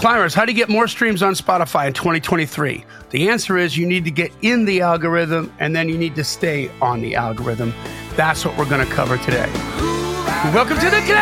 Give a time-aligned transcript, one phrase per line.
[0.00, 2.86] Climbers, how do you get more streams on Spotify in 2023?
[3.10, 6.24] The answer is you need to get in the algorithm and then you need to
[6.24, 7.74] stay on the algorithm.
[8.16, 9.44] That's what we're going to cover today.
[10.54, 11.18] Welcome to the Climb!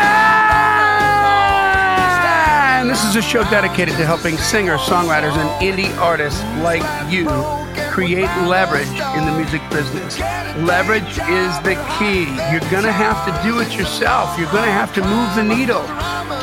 [2.87, 7.27] This is a show dedicated to helping singers, songwriters, and indie artists like you
[7.91, 10.17] create leverage in the music business.
[10.59, 12.27] Leverage is the key.
[12.49, 14.39] You're going to have to do it yourself.
[14.39, 15.83] You're going to have to move the needle.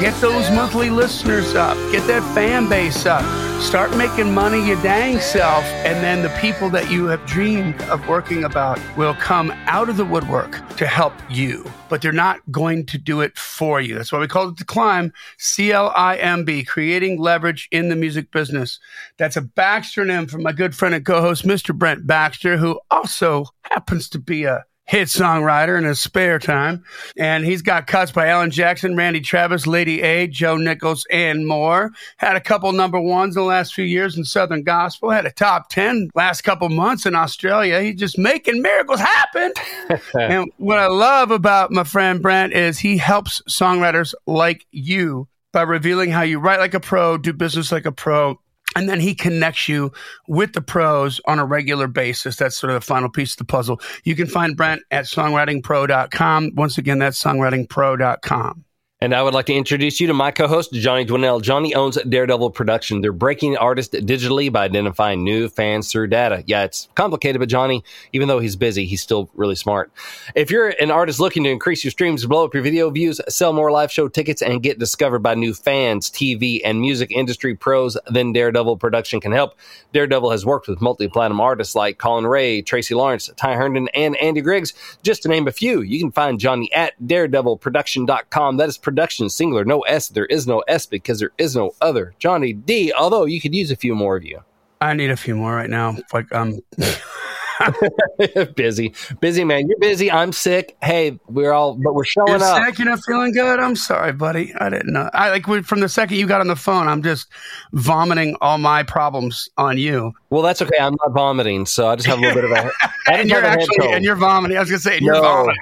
[0.01, 1.77] Get those monthly listeners up.
[1.91, 3.23] Get that fan base up.
[3.63, 5.65] Start making money your dang self.
[5.65, 9.97] And then the people that you have dreamed of working about will come out of
[9.97, 11.65] the woodwork to help you.
[11.89, 13.95] But they're not going to do it for you.
[13.95, 15.13] That's why we call it the climb.
[15.39, 18.79] C L I M B, creating leverage in the music business.
[19.17, 21.75] That's a backstream from my good friend and co host, Mr.
[21.75, 26.85] Brent Baxter, who also happens to be a hit songwriter in his spare time.
[27.17, 31.91] And he's got cuts by Alan Jackson, Randy Travis, Lady A, Joe Nichols, and more.
[32.19, 35.11] Had a couple number ones in the last few years in Southern Gospel.
[35.11, 37.81] Had a top 10 last couple months in Australia.
[37.81, 39.53] He's just making miracles happen.
[40.19, 45.63] and what I love about my friend Brent is he helps songwriters like you by
[45.63, 48.39] revealing how you write like a pro, do business like a pro,
[48.77, 49.91] and then he connects you
[50.29, 52.37] with the pros on a regular basis.
[52.37, 53.81] That's sort of the final piece of the puzzle.
[54.05, 56.53] You can find Brent at songwritingpro.com.
[56.55, 58.66] Once again, that's songwritingpro.com.
[59.07, 61.41] And I would like to introduce you to my co-host, Johnny Dwinell.
[61.41, 63.03] Johnny owns Daredevil Production.
[63.03, 66.43] They're breaking artists digitally by identifying new fans through data.
[66.49, 69.93] Yeah, it's complicated, but Johnny, even though he's busy, he's still really smart.
[70.35, 73.53] If you're an artist looking to increase your streams, blow up your video views, sell
[73.53, 77.97] more live show tickets, and get discovered by new fans, TV, and music industry pros,
[78.11, 79.55] then Daredevil Production can help.
[79.93, 84.41] Daredevil has worked with multi-platinum artists like Collin Raye, Tracy Lawrence, Ty Herndon, and Andy
[84.41, 84.75] Griggs,
[85.05, 85.83] just to name a few.
[85.83, 88.57] You can find Johnny at daredevilproduction.com.
[88.57, 88.96] That is production
[89.29, 90.09] singular, no S.
[90.09, 92.15] There is no S because there is no other.
[92.19, 94.41] Johnny D, although you could use a few more of you.
[94.81, 95.97] I need a few more right now.
[96.13, 96.61] Like um
[98.55, 98.95] busy.
[99.21, 99.69] Busy man.
[99.69, 100.11] You're busy.
[100.11, 100.77] I'm sick.
[100.83, 102.65] Hey, we're all but we're showing You're up.
[102.65, 103.59] sick, you're not feeling good.
[103.59, 104.55] I'm sorry, buddy.
[104.57, 105.09] I didn't know.
[105.15, 107.29] I like from the second you got on the phone, I'm just
[107.73, 110.13] vomiting all my problems on you.
[110.31, 110.79] Well, that's okay.
[110.79, 112.91] I'm not vomiting, so I just have a little bit of a I
[113.21, 114.57] and you're have a head actually and you're vomiting.
[114.57, 115.61] I was gonna say and you're vomiting.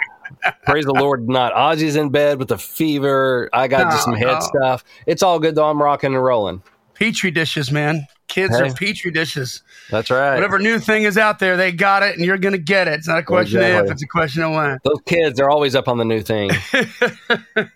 [0.66, 1.52] Praise the Lord, not.
[1.54, 3.48] Ozzy's in bed with a fever.
[3.52, 4.40] I got just some head no.
[4.40, 4.84] stuff.
[5.06, 5.68] It's all good though.
[5.68, 6.62] I'm rocking and rolling.
[6.94, 8.06] Petri dishes, man.
[8.28, 8.68] Kids Hey.
[8.68, 9.62] are petri dishes.
[9.90, 10.34] That's right.
[10.34, 12.94] Whatever new thing is out there, they got it, and you're gonna get it.
[12.94, 13.88] It's not a question of Exactly.
[13.88, 14.78] if; it's a question of when.
[14.84, 16.50] Those kids are always up on the new thing.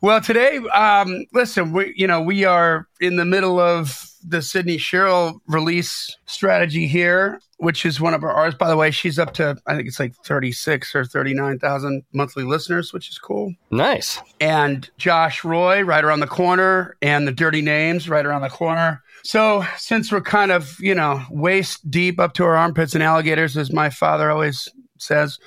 [0.00, 4.78] Well, today, um, listen, we you know we are in the middle of the Sydney
[4.78, 8.58] Sherrill release strategy here, which is one of our artists.
[8.58, 11.58] By the way, she's up to I think it's like thirty six or thirty nine
[11.58, 13.54] thousand monthly listeners, which is cool.
[13.70, 14.18] nice.
[14.40, 19.02] And Josh Roy right around the corner, and the Dirty Names right around the corner.
[19.22, 23.56] So since we're kind of you know waist deep up to our armpits in alligators,
[23.56, 24.68] as my father always
[24.98, 25.38] says,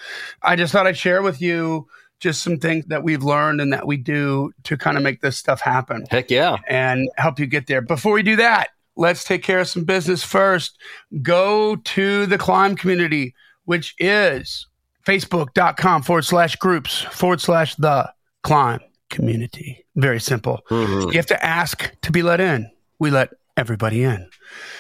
[0.44, 1.88] I just thought I'd share with you
[2.20, 5.38] just some things that we've learned and that we do to kind of make this
[5.38, 6.58] stuff happen Heck yeah.
[6.68, 7.82] and help you get there.
[7.82, 10.78] Before we do that, let's take care of some business first.
[11.22, 13.36] Go to the climb community,
[13.66, 14.68] which is
[15.06, 18.12] facebook.com forward slash groups forward slash the
[18.44, 18.80] climb
[19.10, 19.86] community.
[19.96, 20.62] Very simple.
[20.70, 21.12] Mhm.
[21.12, 22.70] You have to ask to be let in.
[23.00, 24.30] We let everybody in.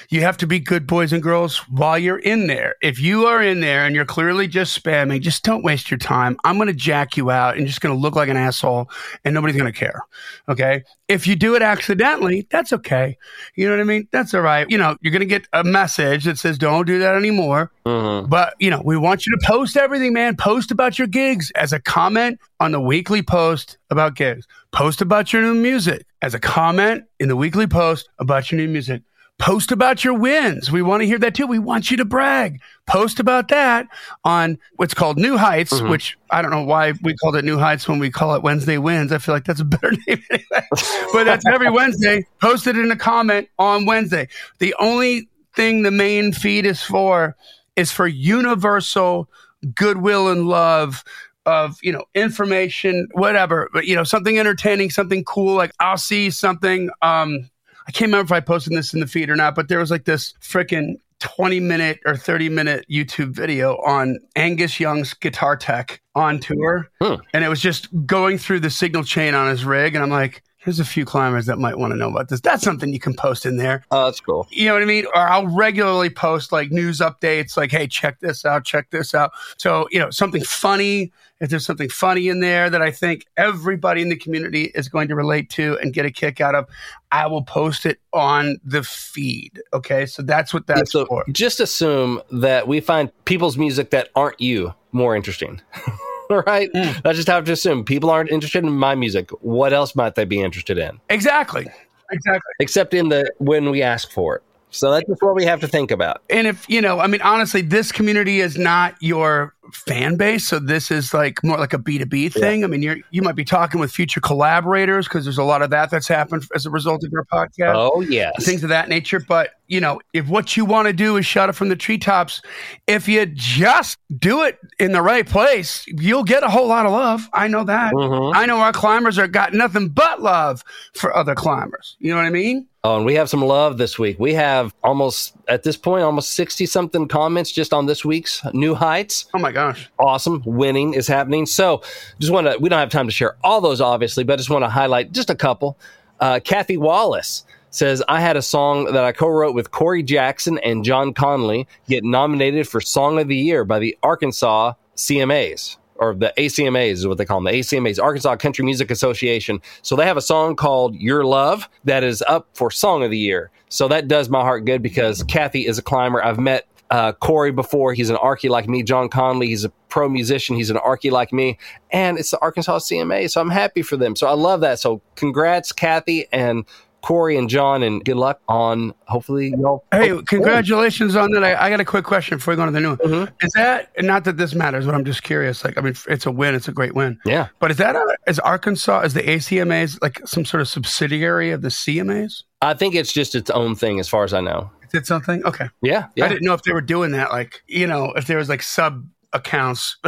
[0.10, 2.76] You have to be good boys and girls while you're in there.
[2.82, 6.38] If you are in there and you're clearly just spamming, just don't waste your time.
[6.46, 8.90] I'm going to jack you out and just going to look like an asshole
[9.26, 10.02] and nobody's going to care.
[10.48, 10.84] Okay.
[11.10, 13.18] If you do it accidentally, that's okay.
[13.56, 14.08] You know what I mean?
[14.12, 14.70] That's all right.
[14.70, 17.72] You know, you're going to get a message that says, don't do that anymore.
[17.86, 18.30] Mm-hmm.
[18.30, 20.38] But, you know, we want you to post everything, man.
[20.38, 24.48] Post about your gigs as a comment on the weekly post about gigs.
[24.72, 28.68] Post about your new music as a comment in the weekly post about your new
[28.68, 29.04] music.
[29.40, 30.72] Post about your wins.
[30.72, 31.46] We want to hear that too.
[31.46, 32.60] We want you to brag.
[32.88, 33.86] Post about that
[34.24, 35.90] on what's called New Heights, Mhm.
[35.90, 38.80] which I don't know why we called it New Heights when we call it Wednesday
[38.80, 39.12] Wins.
[39.12, 40.68] I feel like that's a better name anyway.
[41.14, 42.26] but that's every Wednesday.
[42.42, 44.28] Post it in a comment on Wednesday.
[44.58, 47.36] The only thing the main feed is for
[47.76, 49.30] is for universal
[49.76, 51.04] goodwill and love
[51.48, 56.30] of you know information whatever but you know something entertaining something cool like i'll see
[56.30, 57.50] something um
[57.88, 59.90] i can't remember if i posted this in the feed or not but there was
[59.90, 66.02] like this freaking 20 minute or 30 minute youtube video on angus young's guitar tech
[66.16, 67.16] on tour Hmm.
[67.34, 70.44] and it was just going through the signal chain on his rig and i'm like
[70.58, 73.16] here's a few climbers that might want to know about this that's something you can
[73.16, 74.46] post in there Oh, that's cool.
[74.52, 75.06] you know what I mean?
[75.16, 79.32] Or I'll regularly post like news updates, like, hey, check this out, check this out.
[79.58, 84.02] So, you know, something funny, if there's something funny in there that I think everybody
[84.02, 86.66] in the community is going to relate to and get a kick out of,
[87.12, 89.62] I will post it on the feed.
[89.74, 90.06] Okay.
[90.06, 91.24] So that's what that's so for.
[91.32, 95.62] just assume that we find people's music that aren't you more interesting.
[96.30, 96.72] right?
[96.74, 97.06] Mm.
[97.06, 99.30] I just have to assume people aren't interested in my music.
[99.42, 101.00] What else might they be interested in?
[101.10, 101.68] Exactly.
[102.12, 102.54] Exactly.
[102.60, 104.44] Except in the when we ask for it.
[104.70, 106.22] So that's just what we have to think about.
[106.30, 110.48] And if, you know, I mean, honestly, this community is not your fan base.
[110.48, 112.64] So this is like more like a B2B thing.
[112.64, 115.70] I mean, you're, you might be talking with future collaborators because there's a lot of
[115.72, 117.74] that that's happened as a result of your podcast.
[117.76, 118.46] Oh yes.
[118.46, 119.20] things of that nature.
[119.20, 122.42] But you know, if what you want to do is shout it from the treetops,
[122.88, 126.94] if you just do it in the right place, you'll get a whole lot of
[126.94, 127.28] love.
[127.34, 127.94] I know that.
[127.94, 128.34] Mhm.
[128.34, 130.64] I know our climbers are got nothing but love
[130.94, 131.98] for other climbers.
[132.00, 132.66] You know what I mean?
[132.84, 134.18] Oh, and we have some love this week.
[134.18, 138.76] We have almost at this point almost sixty something comments just on this week's New
[138.76, 139.26] Heights.
[139.34, 139.90] Oh my gosh.
[139.98, 141.82] awesome winning is happening so
[142.20, 144.52] just want to we don't have time to share all those obviously but i just
[144.52, 145.80] want to highlight just a couple
[146.20, 150.86] uh, kathy wallace says i had a song that i co-wrote with corey jackson and
[150.86, 156.32] john conley get nominated for song of the year by the arkansas cmas or the
[156.38, 159.60] ACMAs is what they call them, the ACMAs, Arkansas Country Music Association.
[159.82, 163.18] So they have a song called Your Love that is up for Song of the
[163.18, 163.50] Year.
[163.70, 166.24] So that does my heart good because Kathy is a climber.
[166.24, 167.94] I've met uh, Corey before.
[167.94, 168.84] He's an Arkie like me.
[168.84, 170.56] John Conley, he's a pro musician.
[170.56, 171.58] He's an Arkie like me.
[171.92, 173.30] And it's the Arkansas CMA.
[173.30, 174.16] So I'm happy for them.
[174.16, 174.80] So I love that.
[174.80, 176.66] So congrats, Kathy and
[177.02, 179.84] Corey and John, and good luck on hopefully y'all.
[179.92, 181.44] Hey, congratulations on that.
[181.44, 182.98] I, I got a quick question before we go on to the new one.
[182.98, 183.34] Mhm.
[183.42, 185.64] Is that not that this matters, but I'm just curious.
[185.64, 186.56] Like, I mean, it's a win.
[186.56, 187.18] It's a great win.
[187.24, 187.48] Yeah.
[187.60, 191.62] But is that a, is Arkansas is the ACMAs like some sort of subsidiary of
[191.62, 192.44] the CMAs?
[192.62, 194.70] I think it's just its own thing as far as I know.
[194.94, 195.44] It something?
[195.46, 195.70] Okay.
[195.82, 196.08] Yeah.
[196.22, 197.32] I didn't know if they were doing that.
[197.32, 199.98] Like, you know, if there was like sub accounts.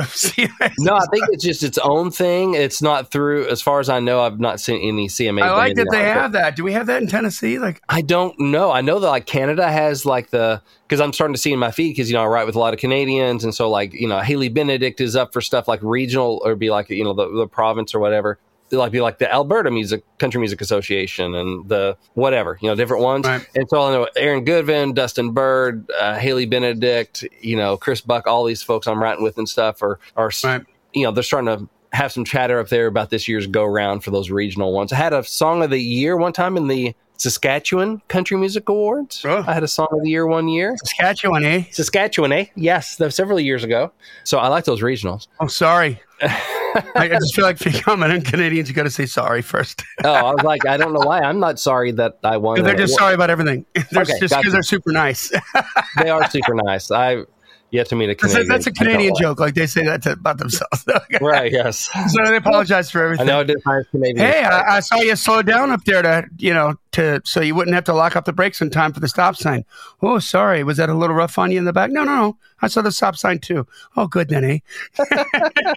[0.79, 2.53] No, I think it's just its own thing.
[2.53, 5.41] It's not through, as far as I know, I've not seen any CMA.
[5.41, 6.55] I like that they have that.
[6.55, 7.59] Do we have that in Tennessee?
[7.59, 8.71] Like, I don't know.
[8.71, 11.71] I know that like Canada has like the because I'm starting to see in my
[11.71, 14.07] feed because you know I write with a lot of Canadians and so like you
[14.07, 17.29] know Haley Benedict is up for stuff like regional or be like you know the,
[17.29, 18.39] the province or whatever.
[18.71, 23.03] Like be like the Alberta Music Country Music Association and the whatever you know different
[23.03, 23.25] ones.
[23.25, 23.45] Right.
[23.55, 28.27] And so I know Aaron Goodvin, Dustin Bird, uh, Haley Benedict, you know Chris Buck,
[28.27, 30.63] all these folks I'm writing with and stuff are are Right.
[30.93, 34.03] you know they're starting to have some chatter up there about this year's go round
[34.03, 34.93] for those regional ones.
[34.93, 39.25] I had a song of the year one time in the Saskatchewan Country Music Awards.
[39.25, 39.43] Oh.
[39.45, 40.77] I had a song of the year one year.
[40.77, 41.63] Saskatchewan, eh?
[41.71, 42.45] Saskatchewan, eh?
[42.55, 43.91] Yes, that was several years ago.
[44.23, 45.27] So I like those regionals.
[45.39, 46.01] I'm oh, sorry.
[46.75, 49.83] I, I just feel like if you're coming Canadians, you got to say sorry first.
[50.03, 51.19] Oh, I was like, I don't know why.
[51.19, 52.63] I'm not sorry that I won.
[52.63, 53.65] they're just sorry about everything.
[53.91, 54.37] They're Okay, just gotcha.
[54.41, 55.31] because they're super nice.
[56.01, 56.89] They are super nice.
[56.89, 57.23] I
[57.71, 58.47] yet to meet a That's a, Canadian.
[58.49, 59.39] that's a I don't Canadian joke.
[59.39, 60.85] Like they say that to, about themselves.
[61.21, 61.89] Right, yes.
[62.13, 63.27] So they apologize for I everything.
[63.27, 64.17] know I did find Canadian.
[64.25, 67.55] Hey, I, I saw you slow down up there to, you know, to so you
[67.55, 69.65] wouldn't have to lock up the brakes in time for the stop sign.
[70.01, 71.91] Oh, sorry, was that a little rough on you in the back?
[71.91, 72.37] No, no, no.
[72.61, 73.67] I saw the stop sign too.
[73.97, 74.59] Oh, good then, eh?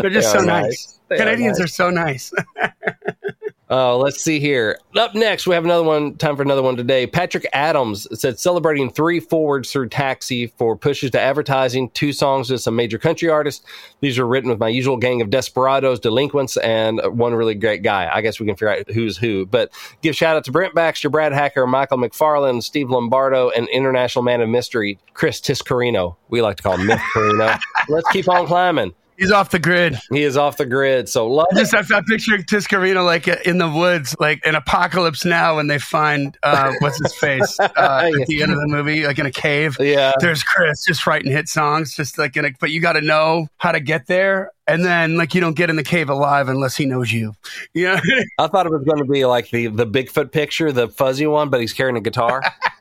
[0.00, 0.62] They're just They so nice.
[0.64, 0.98] nice.
[1.08, 1.64] They are Canadians nice.
[1.64, 2.32] are so nice.
[3.70, 4.78] Oh, let's see here.
[4.94, 6.16] Up next, we have another one.
[6.16, 7.06] Time for another one today.
[7.06, 12.60] Patrick Adams said celebrating three forwards through Taxi for pushes to advertising, two songs with
[12.60, 13.64] some major country artists.
[14.00, 18.10] These are written with my usual gang of desperados, delinquents, and one really great guy.
[18.12, 19.46] I guess we can figure out who's who.
[19.46, 19.70] But
[20.02, 24.42] give shout out to Brent Baxter, Brad Hacker, Michael McFarland, Steve Lombardo, and international man
[24.42, 26.16] of mystery Chris Tiscarino.
[26.28, 27.54] We like to call him Myth Carino.
[27.88, 28.94] let's keep on climbing.
[29.16, 29.98] He's off the grid.
[30.10, 31.08] He is off the grid.
[31.08, 35.24] So love I just I, I picture Tiscarino like in the woods, like in Apocalypse
[35.24, 39.06] Now, when they find uh, what's his face uh, at the end of the movie,
[39.06, 39.76] like in a cave.
[39.78, 42.50] Yeah, there's Chris just writing hit songs, just like in a.
[42.58, 45.70] But you got to know how to get there, and then like you don't get
[45.70, 47.34] in the cave alive unless he knows you.
[47.72, 48.00] Yeah,
[48.38, 51.50] I thought it was going to be like the the Bigfoot picture, the fuzzy one,
[51.50, 52.42] but he's carrying a guitar.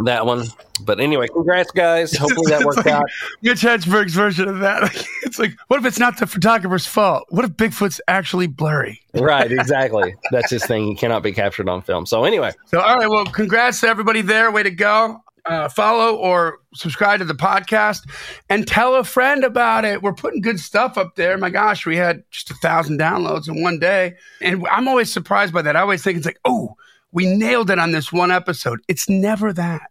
[0.00, 0.46] that one.
[0.82, 2.16] But anyway, congrats, guys.
[2.16, 3.04] Hopefully that worked like out.
[3.42, 4.82] Mitch Hedberg's version of that.
[5.22, 7.24] it's like, what if it's not the photographer's fault?
[7.30, 9.00] What if Bigfoot's actually blurry?
[9.14, 10.14] right, exactly.
[10.30, 10.86] That's his thing.
[10.86, 12.06] He cannot be captured on film.
[12.06, 12.52] So anyway.
[12.66, 14.50] So all right, well, congrats to everybody there.
[14.50, 15.20] Way to go.
[15.46, 18.08] Uh, follow or subscribe to the podcast
[18.48, 20.00] and tell a friend about it.
[20.00, 21.36] We're putting good stuff up there.
[21.36, 24.14] My gosh, we had just a thousand downloads in one day.
[24.40, 25.76] And I'm always surprised by that.
[25.76, 26.78] I always think it's like, oh,
[27.14, 28.80] we nailed it on this one episode.
[28.88, 29.82] It's never that.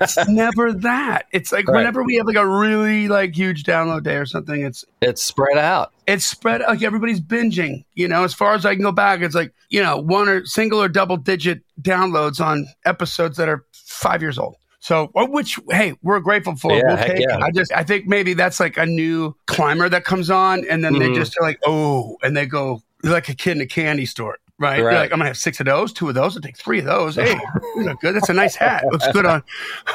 [0.00, 1.26] it's never that.
[1.30, 1.76] It's like right.
[1.76, 5.56] whenever we have like a really like huge download day or something, it's it's spread
[5.56, 5.92] out.
[6.08, 7.84] It's spread out like everybody's binging.
[7.94, 10.44] You know, as far as I can go back, it's like you know one or
[10.44, 14.56] single or double digit downloads on episodes that are five years old.
[14.80, 16.72] So, which hey, we're grateful for.
[16.72, 17.38] Yeah, we'll yeah.
[17.38, 20.94] I just, I think maybe that's like a new climber that comes on, and then
[20.94, 21.12] mm-hmm.
[21.12, 24.38] they just are like, oh, and they go like a kid in a candy store.
[24.62, 24.82] Right.
[24.82, 24.94] right.
[24.94, 27.16] like, I'm gonna have six of those, two of those, I'll take three of those.
[27.16, 27.38] Hey,
[27.76, 28.14] look good.
[28.14, 28.84] That's a nice hat.
[28.90, 29.42] Looks good on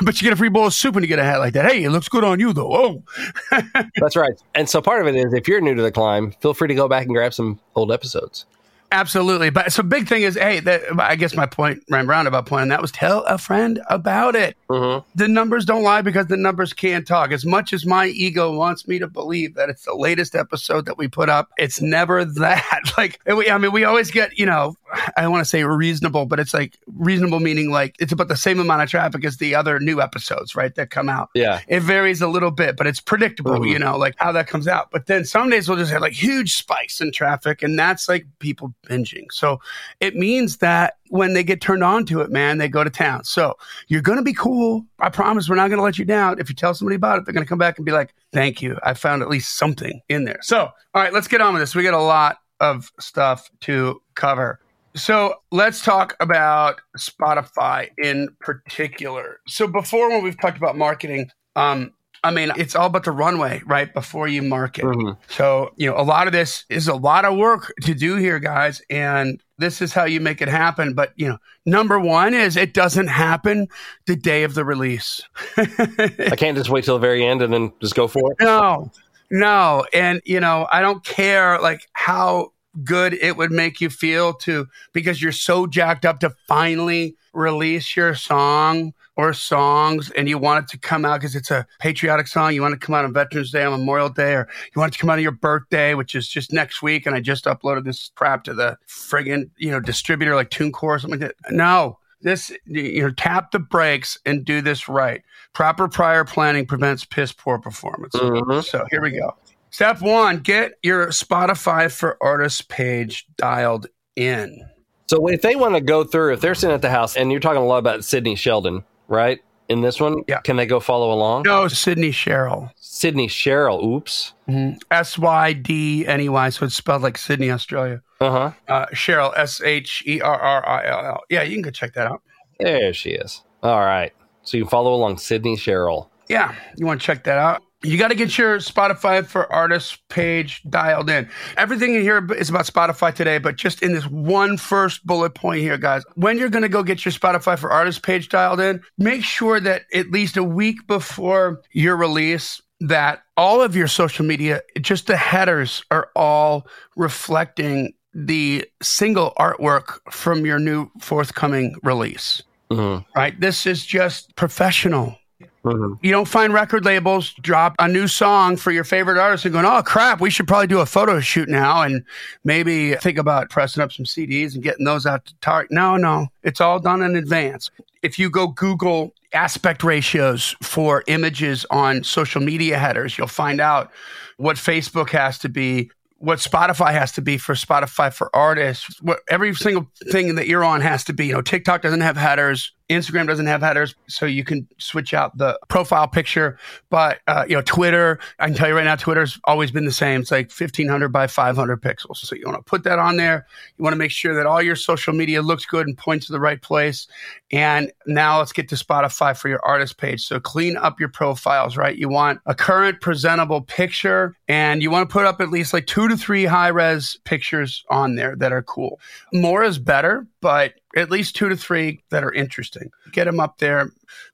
[0.02, 1.66] but you get a free bowl of soup when you get a hat like that.
[1.66, 2.74] Hey, it looks good on you though.
[2.74, 3.04] Oh.
[3.96, 4.34] That's right.
[4.56, 6.76] And so part of it is if you're new to the climb, feel free to
[6.76, 8.46] go back and grab some old episodes.
[8.92, 9.50] Absolutely.
[9.50, 12.68] But so big thing is, hey, that, I guess my point, my roundabout about on
[12.70, 14.56] that was tell a friend about it.
[14.70, 15.08] Mm-hmm.
[15.16, 17.32] The numbers don't lie because the numbers can't talk.
[17.32, 20.98] As much as my ego wants me to believe that it's the latest episode that
[20.98, 22.94] we put up, it's never that.
[22.98, 26.40] like, I mean, we always get, you know, I don't want to say reasonable, but
[26.40, 29.80] it's like reasonable meaning like it's about the same amount of traffic as the other
[29.80, 30.74] new episodes, right?
[30.76, 31.30] That come out.
[31.34, 31.62] Yeah.
[31.68, 33.66] It varies a little bit, but it's predictable, mm-hmm.
[33.66, 34.92] you know, like how that comes out.
[34.92, 38.26] But then some days we'll just have like huge spikes in traffic, and that's like
[38.40, 39.26] people binging.
[39.32, 39.60] So
[40.00, 43.24] it means that when they get turned on to it, man, they go to town.
[43.24, 43.56] So
[43.88, 44.86] you're going to be cool.
[45.00, 46.40] I promise we're not going to let you down.
[46.40, 48.62] If you tell somebody about it, they're going to come back and be like, thank
[48.62, 48.78] you.
[48.84, 50.40] I found at least something in there.
[50.42, 51.76] So, all right, let's get on with this.
[51.76, 54.60] We got a lot of stuff to cover.
[54.98, 59.40] So let's talk about Spotify in particular.
[59.48, 63.62] So before, when we've talked about marketing, um, I mean, it's all about the runway,
[63.66, 63.94] right?
[63.94, 64.86] Before you market.
[64.86, 65.22] Mm-hmm.
[65.30, 68.40] So, you know, a lot of this is a lot of work to do here,
[68.40, 68.82] guys.
[68.90, 70.96] And this is how you make it happen.
[70.96, 73.68] But, you know, number one is it doesn't happen
[74.08, 75.22] the day of the release.
[75.58, 78.38] I can't just wait till the very end and then just go for it.
[78.42, 78.92] No,
[79.30, 79.86] no.
[79.94, 82.52] And, you know, I don't care like how
[82.84, 87.96] good it would make you feel to because you're so jacked up to finally release
[87.96, 92.28] your song or songs and you want it to come out because it's a patriotic
[92.28, 94.80] song, you want it to come out on Veterans Day, on Memorial Day, or you
[94.80, 97.06] want it to come out on your birthday, which is just next week.
[97.06, 101.00] And I just uploaded this crap to the friggin', you know, distributor like TuneCore or
[101.00, 101.52] something like that.
[101.52, 105.24] No, this, you know, tap the brakes and do this right.
[105.54, 108.14] Proper prior planning prevents piss poor performance.
[108.14, 108.62] Mm-hmm.
[108.62, 109.36] So here we go.
[109.70, 114.68] Step one, get your Spotify for Artists page dialed in.
[115.10, 117.40] So if they want to go through, if they're sitting at the house and you're
[117.40, 119.40] talking a lot about Sydney Sheldon, right?
[119.70, 120.40] In this one, yeah.
[120.40, 121.44] can they go follow along?
[121.44, 122.72] No, Sydney Sherrill.
[122.78, 123.86] Sydney Sherrill.
[123.86, 124.34] Oops.
[124.48, 124.78] Mm-hmm.
[124.92, 126.50] S Y D N E Y.
[126.50, 128.02] So it's spelled like Sydney, Australia.
[128.22, 128.52] Uh-huh.
[128.68, 129.34] Uh Sherrill.
[129.36, 131.22] S H E R R I L L.
[131.30, 132.22] Yeah, you can go check that out.
[132.60, 133.44] There she is.
[133.62, 134.14] All right.
[134.44, 136.10] So you can follow along Sydney Sherrill.
[136.30, 139.98] Yeah, you want to check that out you got to get your Spotify for Artists
[140.10, 141.30] page dialed in.
[141.58, 145.62] Everything in here is about Spotify today, but just in this one first bullet point
[145.62, 148.82] here, guys, when you're going to go get your Spotify for Artists page dialed in,
[148.98, 154.26] make sure that at least a week before your release, that all of your social
[154.26, 162.42] media, just the headers are all reflecting the single artwork from your new forthcoming release.
[162.72, 163.08] Mm-hmm.
[163.18, 163.40] Right?
[163.40, 165.16] This is just professional
[165.64, 165.94] Mm-hmm.
[166.02, 169.66] You don't find record labels drop a new song for your favorite artist and going,
[169.66, 172.04] oh crap, we should probably do a photo shoot now and
[172.44, 175.72] maybe think about pressing up some CDs and getting those out to Target.
[175.72, 177.70] No, no, it's all done in advance.
[178.02, 183.92] If you go Google aspect ratios for images on social media headers, you'll find out
[184.38, 189.00] what Facebook has to be what Spotify has to be for Spotify for artists.
[189.02, 191.28] What every single thing that you're on has to be.
[191.28, 192.72] You know, TikTok doesn't have headers.
[192.90, 196.58] Instagram doesn't have headers, so you can switch out the profile picture.
[196.90, 199.92] But uh, you know, Twitter, I can tell you right now, Twitter's always been the
[199.92, 200.22] same.
[200.22, 202.18] It's like 1500 by 500 pixels.
[202.18, 203.46] So you want to put that on there.
[203.78, 206.32] You want to make sure that all your social media looks good and points to
[206.32, 207.08] the right place.
[207.52, 210.26] And now let's get to Spotify for your artist page.
[210.26, 211.98] So clean up your profiles, right?
[211.98, 215.88] You want a current presentable picture and you want to put up at least like
[215.88, 219.00] two to three high res pictures on there that are cool.
[219.34, 222.90] More is better, but at least two to three that are interesting.
[223.12, 223.92] Get them up there,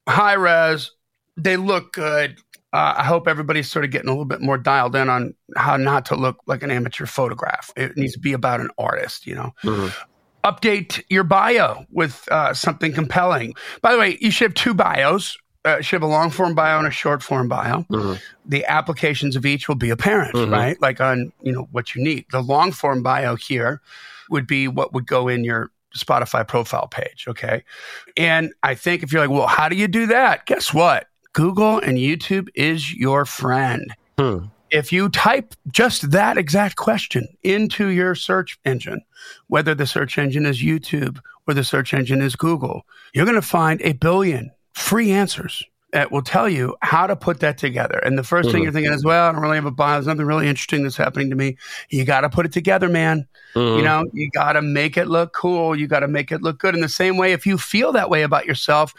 [0.08, 0.92] high res.
[1.38, 2.38] They look good.
[2.74, 5.78] Uh, I hope everybody's sort of getting a little bit more dialed in on how
[5.78, 7.72] not to look like an amateur photograph.
[7.76, 9.54] It needs to be about an artist, you know.
[9.64, 9.88] Mm-hmm.
[10.44, 13.54] Update your bio with uh, something compelling.
[13.82, 15.38] By the way, you should have two bios.
[15.66, 17.84] Uh, should have a long form bio and a short form bio.
[17.84, 18.16] Mm-hmm.
[18.46, 20.52] The applications of each will be apparent, mm-hmm.
[20.52, 20.82] right?
[20.82, 22.26] Like on you know what you need.
[22.32, 23.82] The long form bio here
[24.30, 27.26] would be what would go in your Spotify profile page.
[27.28, 27.64] Okay.
[28.18, 30.46] And I think if you're like, well, how do you do that?
[30.46, 31.08] Guess what?
[31.34, 33.94] Google and YouTube is your friend.
[34.18, 34.46] Hmm.
[34.70, 39.02] If you type just that exact question into your search engine,
[39.48, 42.84] whether the search engine is YouTube or the search engine is Google,
[43.14, 47.40] you're going to find a billion free answers that will tell you how to put
[47.42, 48.00] that together.
[48.00, 48.52] And the 1st mm-hmm.
[48.52, 49.94] thing you're thinking is, well, I don't really have a bio.
[49.94, 51.56] There's nothing really interesting that's happening to me.
[51.90, 53.28] You got to put it together, man.
[53.54, 53.78] Mm-hmm.
[53.78, 55.76] You know, you got to make it look cool.
[55.76, 56.74] You got to make it look good.
[56.74, 58.94] In the same way, if you feel that way about yourself,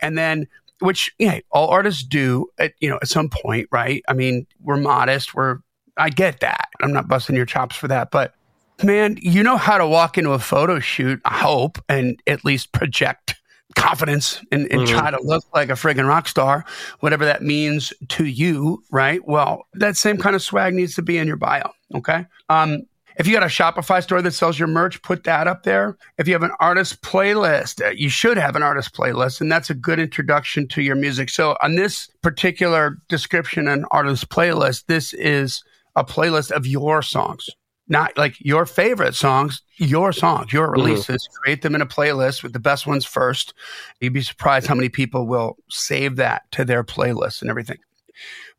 [0.00, 0.48] and then
[0.80, 1.14] which
[1.50, 4.02] all artists do at you know at some point, right?
[4.08, 5.34] I mean, we're modest.
[5.34, 5.58] We're
[5.96, 6.68] I get that.
[6.82, 8.34] I'm not busting your chops for that, but
[8.82, 11.20] man, you know how to walk into a photo shoot.
[11.24, 13.36] I hope and at least project
[13.76, 14.98] confidence and, and mm-hmm.
[14.98, 16.64] try to look like a friggin' rock star,
[17.00, 19.26] whatever that means to you, right?
[19.26, 21.70] Well, that same kind of swag needs to be in your bio.
[21.94, 22.26] Okay.
[22.48, 22.86] Um,
[23.16, 25.98] if you got a Shopify store that sells your merch, put that up there.
[26.16, 29.68] If you have an artist playlist, uh, you should have an artist playlist, and that's
[29.68, 31.28] a good introduction to your music.
[31.28, 35.62] So, on this particular description and artist playlist, this is
[35.96, 37.50] a playlist of your songs
[37.90, 40.80] not like your favorite songs, your songs, your mm-hmm.
[40.80, 41.42] releases, mm-hmm.
[41.42, 43.52] create them in a playlist with the best ones first.
[44.00, 47.78] You'd be surprised how many people will save that to their playlist and everything.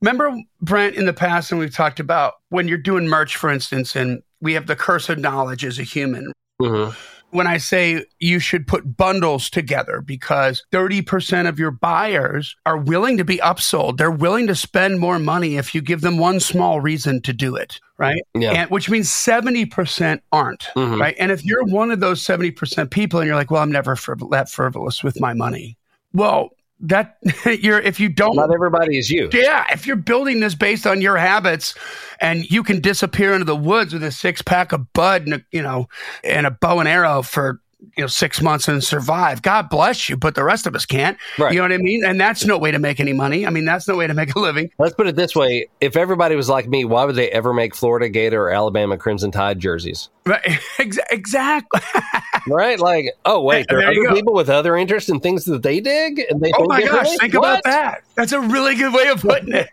[0.02, 3.96] Remember, Brent, in the past, and we've talked about when you're doing merch, for instance,
[3.96, 6.34] and we have the curse of knowledge as a human.
[6.62, 6.92] Mm-hmm
[7.32, 13.18] when I say you should put bundles together because 30% of your buyers are willing
[13.18, 13.98] to be upsold.
[13.98, 17.56] They're willing to spend more money if you give them one small reason to do
[17.56, 18.24] it, right?
[18.34, 18.52] Yeah.
[18.52, 21.00] And, which means 70% aren't, mm-hmm.
[21.00, 21.16] right?
[21.20, 23.96] And if you're one of those 70% people and you're like, well, I'm never
[24.32, 25.78] that frivolous with my money.
[26.12, 26.50] Well,
[26.84, 27.18] that
[27.62, 31.00] you're if you don't not everybody is you yeah if you're building this based on
[31.00, 31.76] your habits
[32.20, 35.46] and you can disappear into the woods with a six pack of bud and a,
[35.52, 35.88] you know
[36.24, 37.62] and a bow and arrow for
[37.98, 39.42] you know six months and survive.
[39.42, 41.18] God bless you, but the rest of us can't.
[41.38, 41.54] Right.
[41.54, 42.06] You know what I mean?
[42.06, 43.46] And that's no way to make any money.
[43.46, 44.70] I mean, that's no way to make a living.
[44.78, 47.76] Let's put it this way: if everybody was like me, why would they ever make
[47.76, 50.10] Florida Gator or Alabama Crimson Tide jerseys?
[50.26, 50.60] Right.
[51.12, 51.82] Exactly.
[52.48, 52.80] right.
[52.80, 55.80] Like, oh wait, there, there are other people with other interests and things that they
[55.80, 56.52] dig, and they.
[56.58, 57.16] Oh my gosh!
[57.18, 57.40] Think what?
[57.40, 58.04] about that.
[58.16, 59.70] That's a really good way of putting it.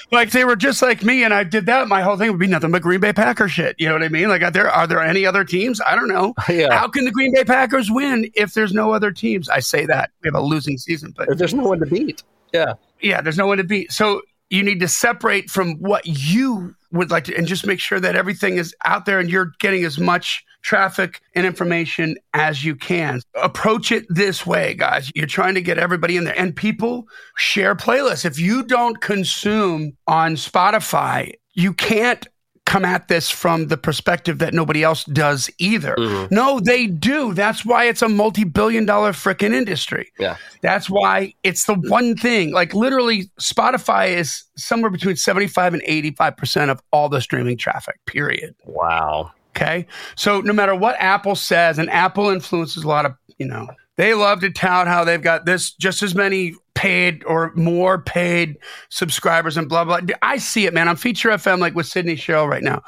[0.12, 1.88] like they were just like me, and I did that.
[1.88, 3.76] My whole thing would be nothing but Green Bay Packer shit.
[3.78, 4.28] You know what I mean?
[4.28, 5.80] Like, are there are there any other teams?
[5.80, 6.34] I don't know.
[6.50, 6.76] Yeah.
[6.76, 9.48] How can the Green Bay Packers win if there's no other teams?
[9.48, 12.24] I say that we have a losing season, but if there's no one to beat,
[12.52, 13.92] yeah, yeah, there's no one to beat.
[13.92, 18.00] So you need to separate from what you would like to, and just make sure
[18.00, 22.76] that everything is out there and you're getting as much traffic and information as you
[22.76, 23.20] can.
[23.34, 25.10] Approach it this way, guys.
[25.14, 28.24] You're trying to get everybody in there, and people share playlists.
[28.24, 32.26] If you don't consume on Spotify, you can't
[32.70, 35.96] come at this from the perspective that nobody else does either.
[35.98, 36.32] Mm-hmm.
[36.32, 37.34] No, they do.
[37.34, 40.12] That's why it's a multi billion dollar freaking industry.
[40.20, 40.36] Yeah.
[40.62, 42.52] That's why it's the one thing.
[42.52, 48.54] Like literally, Spotify is somewhere between 75 and 85% of all the streaming traffic, period.
[48.64, 49.32] Wow.
[49.56, 49.84] Okay.
[50.14, 53.66] So no matter what Apple says, and Apple influences a lot of, you know,
[54.00, 58.56] they love to tout how they've got this just as many paid or more paid
[58.88, 60.00] subscribers and blah blah.
[60.22, 60.88] I see it, man.
[60.88, 62.82] I'm Feature FM like with Sydney Sherrill right now.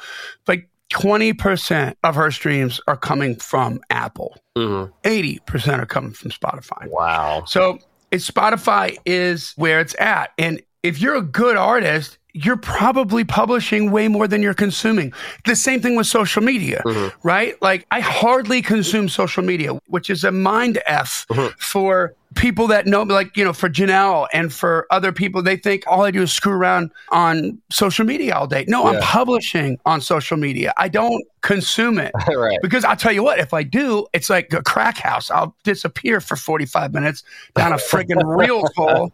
[0.48, 4.38] Like 20% of her streams are coming from Apple.
[4.57, 4.90] Mm-hmm.
[5.07, 6.88] 80% are coming from Spotify.
[6.88, 7.44] Wow.
[7.46, 7.79] So
[8.11, 10.31] it's Spotify is where it's at.
[10.38, 15.12] And if you're a good artist, you're probably publishing way more than you're consuming.
[15.45, 17.27] The same thing with social media, mm-hmm.
[17.27, 17.61] right?
[17.61, 21.55] Like I hardly consume social media, which is a mind F mm-hmm.
[21.59, 25.85] for people that know, like, you know, for Janelle and for other people, they think
[25.87, 28.64] all I do is screw around on social media all day.
[28.68, 30.73] No, I'm publishing on social media.
[30.79, 32.12] I don't consume it.
[32.35, 32.59] right.
[32.62, 35.31] Because I'll tell you what, if I do, it's like a crack house.
[35.31, 37.23] I'll disappear for 45 minutes
[37.55, 39.12] down a freaking real hole.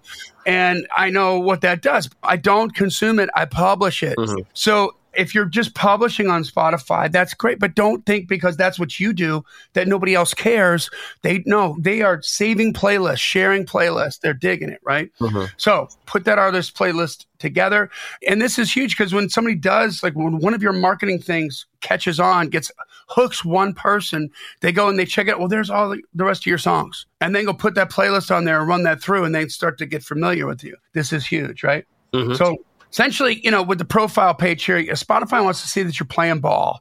[0.49, 2.09] And I know what that does.
[2.23, 4.17] I don't consume it, I publish it.
[4.17, 4.47] Mhm.
[4.55, 7.59] So if you're just publishing on Spotify, that's great.
[7.59, 10.89] But don't think because that's what you do that nobody else cares.
[11.23, 14.21] They no, they are saving playlists, sharing playlists.
[14.21, 15.11] They're digging it, right?
[15.21, 15.51] Mhm.
[15.57, 17.91] So put that artist playlist together.
[18.29, 21.67] And this is huge because when somebody does, like when one of your marketing things
[21.81, 22.71] catches on, gets
[23.09, 25.39] hooks one person, they go and they check it.
[25.39, 27.07] Well, there's all the, the rest of your songs.
[27.21, 29.79] And then go put that playlist on there and run that through and they start
[29.79, 30.77] to get familiar with you.
[30.93, 31.85] This is huge, right?
[32.15, 32.37] Mhm.
[32.37, 32.57] So
[32.91, 36.41] essentially, you know, with the profile page here, Spotify wants to see that you're playing
[36.41, 36.81] ball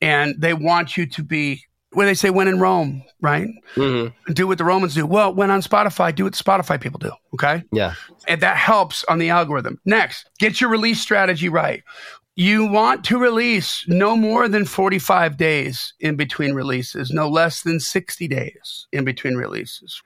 [0.00, 3.48] and they want you to be where they say when in Rome, right?
[3.76, 4.12] Mhm.
[4.34, 5.06] Do what the Romans do.
[5.06, 7.10] Well, when on Spotify, do what the Spotify people do.
[7.34, 7.94] Okay Yeah.
[8.28, 9.78] and that helps on the algorithm.
[9.86, 11.82] Next, get your release strategy right.
[12.38, 17.80] You want to release no more than 45 days in between releases, no less than
[17.80, 20.02] 60 days in between releases.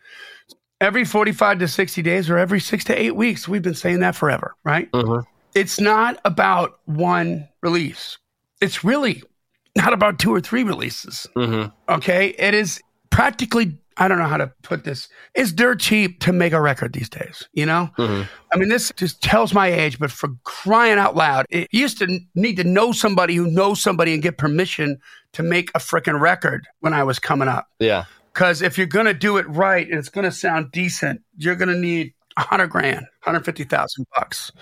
[0.80, 3.48] Every 45 to 60 days or every six to eight weeks.
[3.48, 4.88] We've been saying that forever, right?
[4.92, 5.24] Mhm.
[5.54, 8.18] It's not about one release.
[8.60, 9.22] It's really
[9.76, 11.26] not about two or three releases.
[11.36, 11.72] Mhm.
[11.88, 12.34] Okay.
[12.38, 16.52] It is practically, I don't know how to put this, it's dirt cheap to make
[16.52, 17.90] a record these days, you know?
[17.98, 18.28] Mhm.
[18.52, 22.20] I mean, this just tells my age, but for crying out loud, it used to
[22.34, 24.98] need to know somebody who knows somebody and get permission
[25.32, 27.68] to make a freaking record when I was coming up.
[27.78, 28.04] Yeah.
[28.32, 31.56] Because if you're going to do it right and it's going to sound decent, you're
[31.56, 34.52] going to need a hundred grand, 150,000 bucks,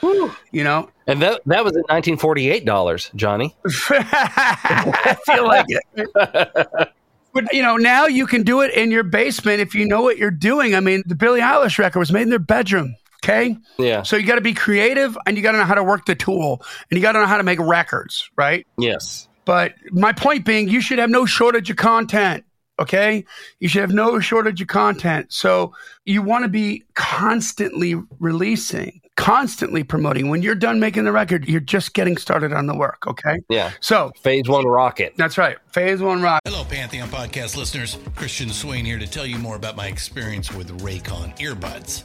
[0.52, 0.88] you know?
[1.06, 3.56] And that that was at 1948 dollars, Johnny.
[3.66, 6.88] I feel like it.
[7.34, 10.16] But you know, now you can do it in your basement if you know what
[10.16, 10.74] you're doing.
[10.74, 12.96] I mean, the Billie Eilish record was made in their bedroom.
[13.22, 13.56] Okay.
[13.78, 14.02] Yeah.
[14.02, 16.14] So you got to be creative and you got to know how to work the
[16.14, 18.66] tool and you got to know how to make records, right?
[18.78, 19.28] Yes.
[19.44, 22.44] But my point being, you should have no shortage of content.
[22.78, 23.24] Okay.
[23.60, 25.32] You should have no shortage of content.
[25.32, 25.72] So
[26.04, 30.28] you want to be constantly releasing, constantly promoting.
[30.28, 33.06] When you're done making the record, you're just getting started on the work.
[33.06, 33.40] Okay.
[33.48, 33.72] Yeah.
[33.80, 35.14] So Phase one rocket.
[35.16, 35.56] that's right.
[35.72, 36.48] Phase one rocket.
[36.48, 37.98] Hello, Pantheon podcast listeners.
[38.14, 42.04] Christian Swain here to tell you more about my experience with Raycon earbuds.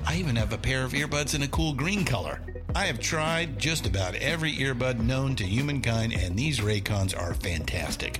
[0.05, 2.41] I even have a pair of earbuds in a cool green color.
[2.75, 8.19] I have tried just about every earbud known to humankind, and these Raycons are fantastic.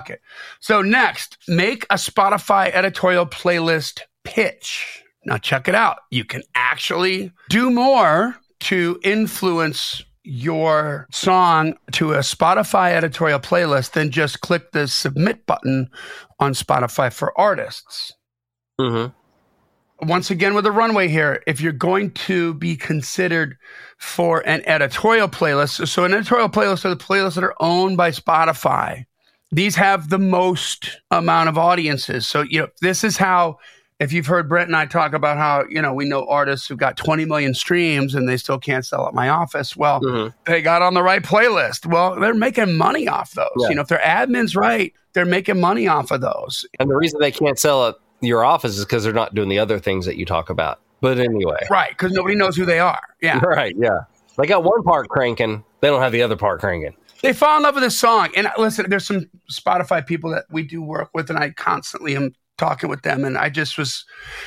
[0.00, 0.16] Okay.
[0.60, 5.02] So next, make a Spotify editorial playlist pitch.
[5.24, 5.98] Now check it out.
[6.10, 14.10] You can actually do more to influence your song to a Spotify editorial playlist than
[14.10, 15.88] just click the submit button
[16.38, 18.12] on Spotify for artists.
[18.80, 19.12] Mm-hmm.
[20.08, 23.56] Once again, with a runway here, if you're going to be considered
[23.98, 28.10] for an editorial playlist, so an editorial playlist are the playlists that are owned by
[28.10, 29.04] Spotify.
[29.52, 32.26] These have the most amount of audiences.
[32.26, 33.58] So, you know, this is how,
[33.98, 36.78] if you've heard Brent and I talk about how, you know, we know artists who've
[36.78, 39.76] got 20 million streams and they still can't sell at my office.
[39.76, 40.32] Well, Mhm.
[40.46, 41.84] they got on the right playlist.
[41.86, 43.48] Well, they're making money off those.
[43.58, 43.68] Yeah.
[43.70, 46.64] You know, if their admin's right, they're making money off of those.
[46.78, 49.58] And the reason they can't sell at your office is because they're not doing the
[49.58, 50.78] other things that you talk about.
[51.00, 51.88] But anyway, Right.
[51.90, 53.00] Because nobody knows who they are.
[53.20, 53.38] Yeah.
[53.44, 53.74] right?
[53.76, 53.98] Yeah,
[54.38, 56.94] they got one part cranking, They don't have the other part cranking.
[57.22, 58.28] They fall in love with the song.
[58.36, 62.32] And listen, there's some Spotify people that we do work with, and I constantly am
[62.58, 63.24] talking with them.
[63.24, 64.04] And I just was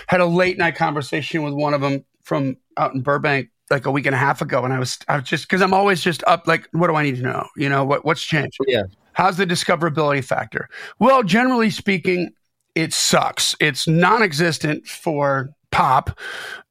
[0.07, 3.91] had a late night conversation with one of them from out in Burbank like a
[3.91, 6.23] week and a half ago, and I was I was just because I'm always just
[6.27, 7.47] up like, what do I need to know?
[7.55, 8.57] You know, what what's changed?
[8.67, 8.83] Yeah.
[9.13, 10.69] How's the discoverability factor?
[10.99, 12.31] Well, generally speaking,
[12.75, 13.55] it sucks.
[13.59, 16.19] It's non-existent for pop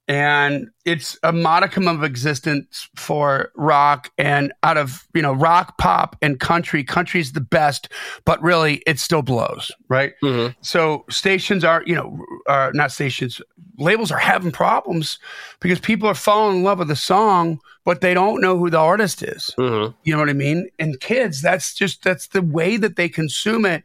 [0.09, 6.17] and it's a modicum of existence for rock and out of you know rock pop
[6.21, 6.83] and country.
[6.83, 7.89] Country's the best
[8.25, 10.13] but really it still blows right?
[10.23, 10.55] Mhm.
[10.61, 13.41] so stations are you know are not stations.
[13.79, 15.19] Labels are having problems
[15.61, 18.79] because people are falling in love with the song but they don't know who the
[18.79, 19.51] artist is.
[19.57, 20.69] Hmm you know what I mean?
[20.79, 23.85] And kids, that's just that's the way that they consume it,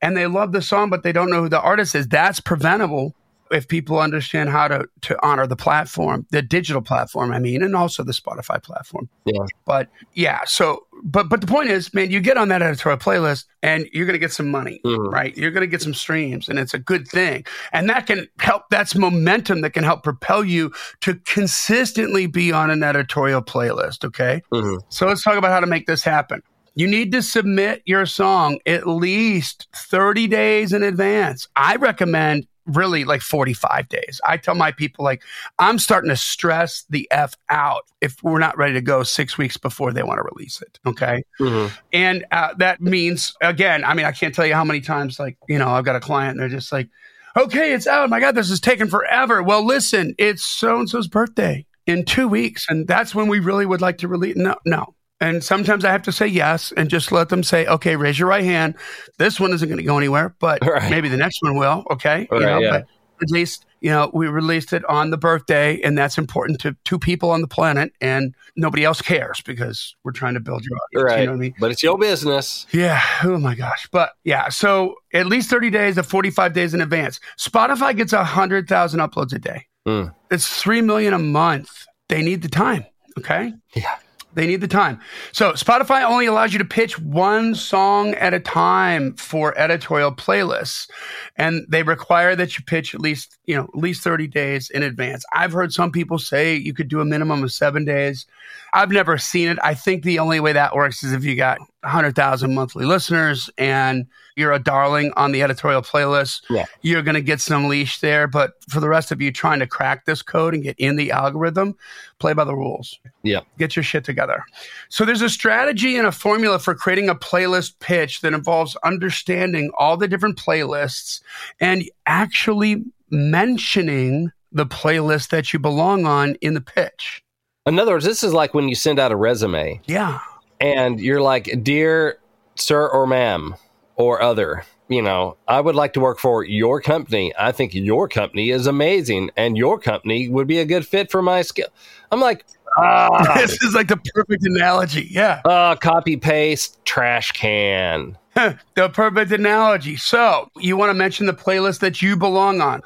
[0.00, 2.08] and they love the song, but they don't know who the artist is.
[2.08, 3.14] That's preventable
[3.50, 7.32] if people understand how to to honor the platform, the digital platform.
[7.32, 9.08] I mean, and also the Spotify platform.
[9.24, 9.44] Yeah.
[9.64, 13.44] But yeah, so but but the point is, man, you get on that editorial playlist,
[13.62, 15.12] and you're going to get some money, Mhm.
[15.12, 15.36] right?
[15.36, 18.64] You're going to get some streams, and it's a good thing, and that can help.
[18.70, 24.04] That's momentum that can help propel you to consistently be on an editorial playlist.
[24.04, 24.42] Okay.
[24.52, 26.42] hmm So let's talk about how to make this happen.
[26.74, 31.48] You need to submit your song at least 30 days in advance.
[31.56, 34.20] I recommend really like 45 days.
[34.26, 35.22] I tell my people, like,
[35.58, 39.56] I'm starting to stress the F out if we're not ready to go six weeks
[39.56, 40.78] before they want to release it.
[40.86, 41.24] Okay.
[41.38, 45.18] hmm And uh, that means, again, I mean, I can't tell you how many times,
[45.18, 46.88] like, you know, I've got a client and they're just like,
[47.36, 48.10] okay, it's out.
[48.10, 49.42] My God, this is taking forever.
[49.42, 52.66] Well, listen, it's so and so's birthday in two weeks.
[52.68, 54.36] And that's when we really would like to release.
[54.36, 54.94] No, no.
[55.20, 58.28] And sometimes I have to say yes and just let them say, okay, raise your
[58.28, 58.74] right hand.
[59.18, 60.90] This one isn't going to go anywhere, but Right.
[60.90, 61.84] maybe the next one will.
[61.90, 62.28] Okay.
[62.30, 62.70] you know, yeah.
[62.70, 62.86] but
[63.20, 67.00] at least, you know, we released it on the birthday and that's important to two
[67.00, 71.10] people on the planet and nobody else cares because we're trying to build your audience.
[71.12, 71.20] Right.
[71.20, 71.54] You know what I mean?
[71.58, 72.66] But it's your business.
[72.70, 73.02] Yeah.
[73.24, 73.88] Oh my gosh.
[73.90, 74.50] But yeah.
[74.50, 77.18] So at least 30 days to 45 days in advance.
[77.38, 79.66] Spotify gets 100,000 uploads a day.
[79.86, 80.14] Mm.
[80.30, 81.86] It's 3 million a month.
[82.08, 82.84] They need the time.
[83.18, 83.52] Okay.
[83.74, 83.96] Yeah.
[84.38, 85.00] They need the time.
[85.32, 90.88] So Spotify only allows you to pitch one song at a time for editorial playlists.
[91.34, 94.84] And they require that you pitch at least, you know, at least 30 days in
[94.84, 95.24] advance.
[95.32, 98.26] I've heard some people say you could do a minimum of seven days.
[98.72, 99.58] I've never seen it.
[99.64, 104.06] I think the only way that works is if you got 100,000 monthly listeners and
[104.38, 106.42] you're a darling on the editorial playlist.
[106.48, 106.64] Yeah.
[106.82, 108.26] You're going to get some leash there.
[108.28, 111.10] But for the rest of you trying to crack this code and get in the
[111.10, 111.76] algorithm,
[112.20, 113.40] play by the rules Yeah.
[113.58, 114.44] get your shit together.
[114.88, 119.70] So there's a strategy and a formula for creating a playlist pitch that involves understanding
[119.76, 121.20] all the different playlists
[121.60, 127.22] and actually mentioning the playlist that you belong on in the pitch.
[127.66, 130.20] In other words, this is like when you send out a resume Yeah.
[130.60, 132.18] and you're like, Dear
[132.56, 133.54] sir or ma'am
[133.98, 137.34] or other, you know, I would like to work for your company.
[137.38, 141.20] I think your company is amazing and your company would be a good fit for
[141.20, 141.68] my skill.
[142.10, 142.46] I'm like,
[142.78, 145.08] ah, this is like the perfect analogy.
[145.10, 145.42] Yeah.
[145.44, 148.16] uh, copy paste, trash can.
[148.34, 149.96] the perfect analogy.
[149.96, 152.82] So you want to mention the playlist that you belong on.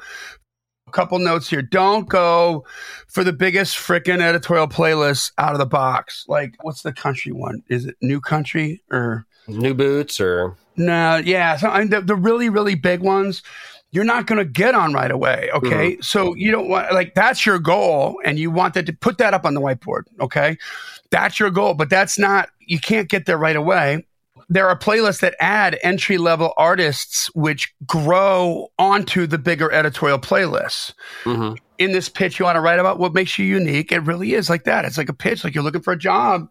[0.87, 1.61] A couple notes here.
[1.61, 2.65] Don't go
[3.07, 6.25] for the biggest freaking editorial playlist out of the box.
[6.27, 7.63] Like, what's the country one?
[7.69, 11.17] Is it New Country or New boots or no?
[11.17, 13.41] Yeah, so, I mean, the, the really really big ones.
[13.91, 15.51] You're not going to get on right away.
[15.53, 19.19] Okay, so you don't want like that's your goal, and you want that to put
[19.19, 20.05] that up on the whiteboard.
[20.19, 20.57] Okay,
[21.11, 22.49] that's your goal, but that's not.
[22.59, 24.03] You can't get there right away
[24.49, 30.93] there are playlists that add entry level artists which grow onto the bigger editorial playlists.
[31.23, 31.57] Mhm.
[31.79, 33.91] In this pitch, you want to write about what makes you unique.
[33.91, 34.85] It really is like that.
[34.85, 36.47] It's like a pitch, like you're looking for a job.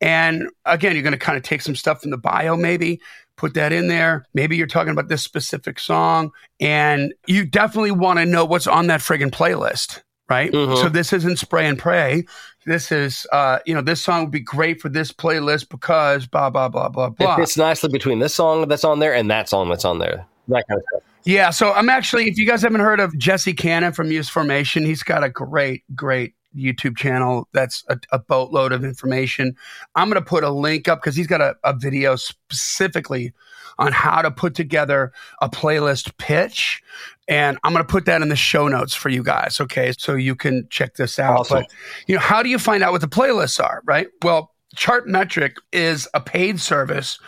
[0.00, 3.00] And again, you're going to kind of take some stuff from the bio, maybe
[3.36, 4.24] put that in there.
[4.34, 8.86] Maybe you're talking about this specific song, and you definitely want to know what's on
[8.88, 10.50] that friggin' playlist, right?
[10.52, 10.76] Mhm.
[10.78, 12.24] So this isn't spray and pray.
[12.66, 16.50] This is, uh, you know, this song would be great for this playlist because blah
[16.50, 17.36] blah blah blah It blah.
[17.36, 20.26] fits nicely between this song that's on there and that song that's on there.
[20.48, 21.02] That kind of stuff.
[21.24, 25.02] Yeah, so I'm actually, if you guys haven't heard of Jesse Cannon from Musformation, he's
[25.02, 29.56] got a great, great YouTube channel that's a, a boatload of information.
[29.94, 33.32] I'm going to put a link up because he's got a, a video specifically
[33.78, 36.82] on how to put together a playlist pitch.
[37.28, 39.60] And I'm going to put that in the show notes for you guys.
[39.60, 39.92] Okay.
[39.98, 41.40] So you can check this out.
[41.40, 41.58] Awesome.
[41.60, 41.72] But,
[42.06, 43.82] you know, how do you find out what the playlists are?
[43.84, 44.08] Right.
[44.22, 47.18] Well, Chartmetric is a paid service.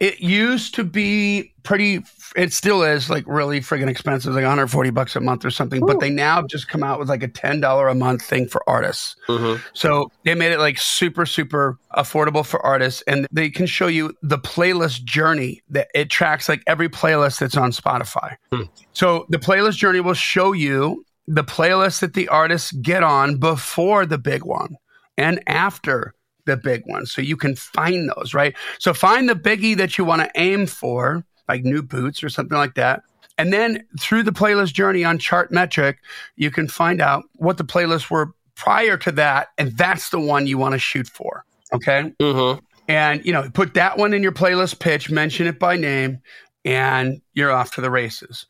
[0.00, 2.02] It used to be pretty,
[2.36, 5.82] it still is like really friggin' expensive, like 140 bucks a month or something.
[5.82, 5.86] Ooh.
[5.86, 9.16] But they now just come out with like a $10 a month thing for artists.
[9.28, 9.62] Mm-hmm.
[9.72, 13.02] So they made it like super, super affordable for artists.
[13.06, 17.56] And they can show you the playlist journey that it tracks like every playlist that's
[17.56, 18.36] on Spotify.
[18.52, 18.68] Mm.
[18.92, 24.06] So the playlist journey will show you the playlist that the artists get on before
[24.06, 24.76] the big one
[25.18, 26.14] and after
[26.48, 27.12] the big ones.
[27.12, 28.56] So you can find those, right?
[28.78, 32.58] So find the biggie that you want to aim for, like new boots or something
[32.58, 33.02] like that.
[33.38, 35.96] And then through the playlist journey on Chartmetric,
[36.36, 39.48] you can find out what the playlists were prior to that.
[39.56, 41.44] And that's the one you want to shoot for.
[41.72, 42.12] Okay.
[42.20, 42.64] Mm-hmm.
[42.88, 46.20] And, you know, put that one in your playlist pitch, mention it by name,
[46.64, 48.46] and you're off to the races.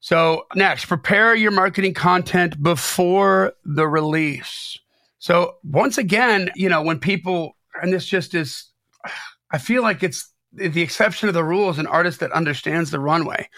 [0.00, 4.78] So, next, prepare your marketing content before the release.
[5.26, 8.70] So once again, you know, when people, and this just is,
[9.50, 13.00] I feel like it's the exception of the rule is an artist that understands the
[13.00, 13.48] runway.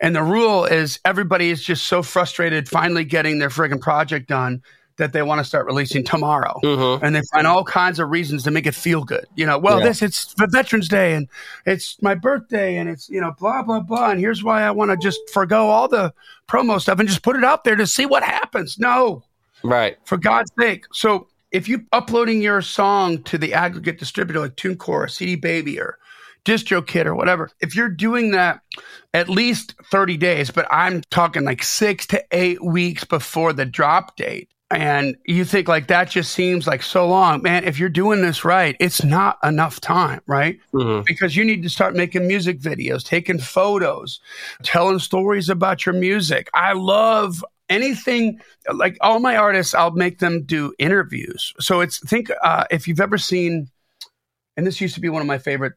[0.00, 4.64] And the rule is everybody is just so frustrated finally getting their friggin' project done
[4.96, 6.58] that they want to start releasing tomorrow.
[6.64, 7.04] Mm-hmm.
[7.04, 9.26] And they find all kinds of reasons to make it feel good.
[9.36, 9.84] You know, well, yeah.
[9.84, 11.28] this, it's Veterans Day and
[11.64, 14.10] it's my birthday and it's, you know, blah, blah, blah.
[14.10, 16.12] And here's why I want to just forego all the
[16.48, 18.76] promo stuff and just put it out there to see what happens.
[18.76, 19.22] No,
[19.64, 19.96] Right.
[20.04, 20.84] For God's sake.
[20.92, 25.78] So if you uploading your song to the aggregate distributor like TuneCore or CD Baby
[25.78, 25.98] or
[26.44, 28.60] DistroKid or whatever, if you're doing that
[29.14, 34.16] at least 30 days, but I'm talking like six to eight weeks before the drop
[34.16, 38.22] date, and you think like that just seems like so long man if you're doing
[38.22, 41.02] this right it's not enough time right mm-hmm.
[41.06, 44.20] because you need to start making music videos taking photos
[44.62, 48.40] telling stories about your music i love anything
[48.72, 51.52] like all my artists, I'll make them do interviews.
[51.60, 53.68] So it's think uh, if you've ever seen,
[54.56, 55.74] and this used to be one of my favorite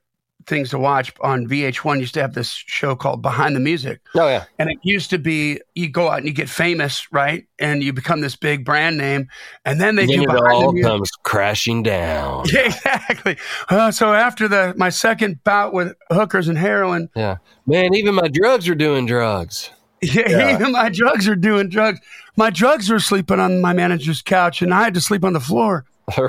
[0.47, 4.01] things to watch on VH1 used to have this show called Behind the Music.
[4.15, 4.45] Oh yeah.
[4.59, 7.47] And it used to be you go out and you get famous, right?
[7.59, 9.27] And you become this big brand name,
[9.63, 12.45] and then they and do it all the comes crashing down.
[12.51, 13.37] Yeah, exactly.
[13.69, 18.27] Uh, so after the my second bout with hookers and heroin, yeah, man, even my
[18.27, 19.71] drugs are doing drugs.
[20.01, 20.55] Yeah, yeah.
[20.55, 21.99] even my drugs are doing drugs.
[22.35, 25.39] My drugs are sleeping on my manager's couch, and I had to sleep on the
[25.39, 25.85] floor.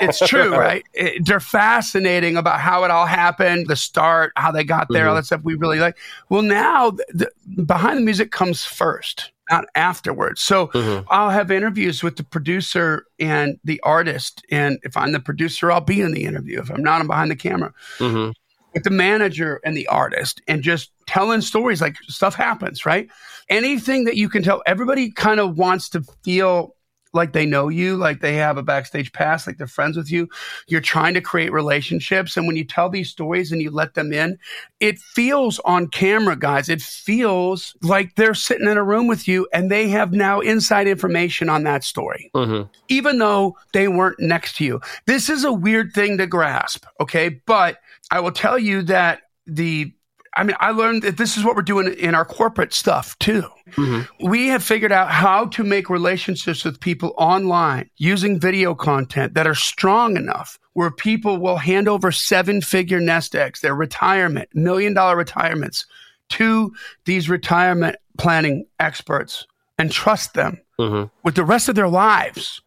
[0.00, 0.84] it's true, right?
[0.94, 5.10] It, they're fascinating about how it all happened, the start, how they got there, mm-hmm.
[5.10, 5.96] all that stuff we really like.
[6.28, 10.40] Well, now the, the, behind the music comes first, not afterwards.
[10.40, 11.06] So mm-hmm.
[11.08, 15.80] I'll have interviews with the producer and the artist, and if I'm the producer, I'll
[15.80, 16.60] be in the interview.
[16.60, 17.72] If I'm not, I'm behind the camera.
[17.98, 18.32] Mm-hmm
[18.74, 23.08] with the manager and the artist and just telling stories like stuff happens, right?
[23.48, 26.74] Anything that you can tell, everybody kind of wants to feel
[27.12, 30.28] like they know you, like they have a backstage pass, like they're friends with you.
[30.66, 32.36] You're trying to create relationships.
[32.36, 34.38] And when you tell these stories and you let them in,
[34.80, 36.68] it feels on camera, guys.
[36.68, 40.88] It feels like they're sitting in a room with you and they have now inside
[40.88, 42.66] information on that story, mm-hmm.
[42.88, 44.80] even though they weren't next to you.
[45.06, 46.86] This is a weird thing to grasp.
[47.00, 47.28] Okay.
[47.46, 47.78] But
[48.12, 49.92] I will tell you that the
[50.34, 53.44] I mean, I learned that this is what we're doing in our corporate stuff too.
[53.72, 54.26] Mm-hmm.
[54.26, 59.46] We have figured out how to make relationships with people online using video content that
[59.46, 64.94] are strong enough where people will hand over seven figure nest eggs, their retirement, million
[64.94, 65.86] dollar retirements
[66.30, 66.72] to
[67.04, 69.46] these retirement planning experts
[69.78, 71.04] and trust them mm-hmm.
[71.24, 72.62] with the rest of their lives,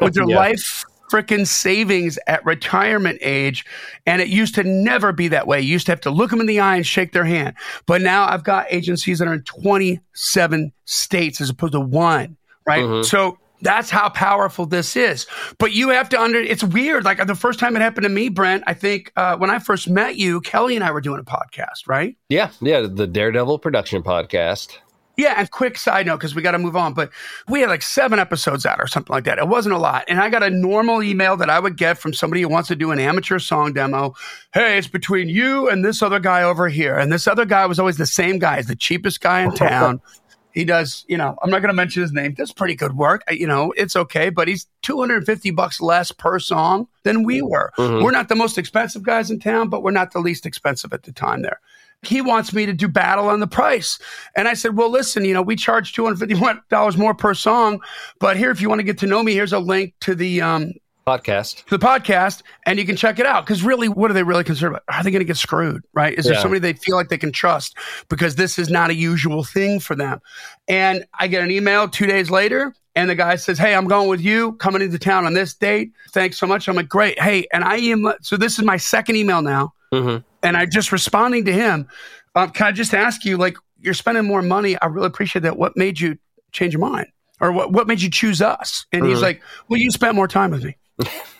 [0.00, 0.36] with their yeah.
[0.36, 3.64] life freaking savings at retirement age.
[4.06, 5.60] And it used to never be that way.
[5.60, 7.54] You used to have to look them in the eye and shake their hand.
[7.86, 12.84] But now I've got agencies that are in 27 states as opposed to one, right?
[12.84, 13.04] Mm-hmm.
[13.04, 15.26] So that's how powerful this is.
[15.58, 17.04] But you have to under, it's weird.
[17.04, 19.88] Like the first time it happened to me, Brent, I think uh, when I first
[19.88, 22.16] met you, Kelly and I were doing a podcast, right?
[22.28, 22.50] Yeah.
[22.60, 22.86] Yeah.
[22.86, 24.78] The Daredevil production podcast.
[25.16, 27.10] Yeah, and quick side note because we got to move on, but
[27.48, 29.38] we had like seven episodes out or something like that.
[29.38, 32.12] It wasn't a lot, and I got a normal email that I would get from
[32.12, 34.14] somebody who wants to do an amateur song demo.
[34.52, 37.78] Hey, it's between you and this other guy over here, and this other guy was
[37.78, 40.02] always the same guy, he's the cheapest guy in town.
[40.52, 42.34] he does, you know, I'm not going to mention his name.
[42.34, 43.22] Does pretty good work.
[43.30, 47.72] You know, it's okay, but he's 250 bucks less per song than we were.
[47.78, 48.04] Mm-hmm.
[48.04, 51.04] We're not the most expensive guys in town, but we're not the least expensive at
[51.04, 51.60] the time there
[52.02, 53.98] he wants me to do battle on the price.
[54.36, 57.80] And I said, well, listen, you know, we charge $251 more per song,
[58.18, 60.40] but here, if you want to get to know me, here's a link to the,
[60.40, 60.72] um,
[61.06, 61.64] podcast.
[61.66, 63.46] the podcast and you can check it out.
[63.46, 64.82] Because really, what are they really concerned about?
[64.88, 65.82] Are they going to get screwed?
[65.94, 66.18] Right?
[66.18, 67.76] Is there somebody they feel like they can trust?
[68.08, 70.20] Because this is not a usual thing for them.
[70.68, 72.74] And I get an email two days later.
[72.96, 75.92] And the guy says, Hey, I'm going with you, coming into town on this date.
[76.12, 76.66] Thanks so much.
[76.66, 77.20] I'm like, Great.
[77.20, 79.74] Hey, and I am, so this is my second email now.
[79.92, 81.88] Hmm And I just responding to him,
[82.34, 84.76] um, can I just ask you, like, you're spending more money.
[84.80, 85.56] I really appreciate that.
[85.56, 86.18] What made you
[86.52, 87.06] change your mind?
[87.40, 88.86] Or what, what made you choose us?
[88.92, 89.22] And he's Mhm.
[89.22, 90.76] like, Well, you spent more time with me.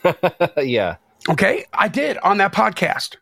[0.63, 0.97] yeah.
[1.29, 3.15] Okay, I did on that podcast.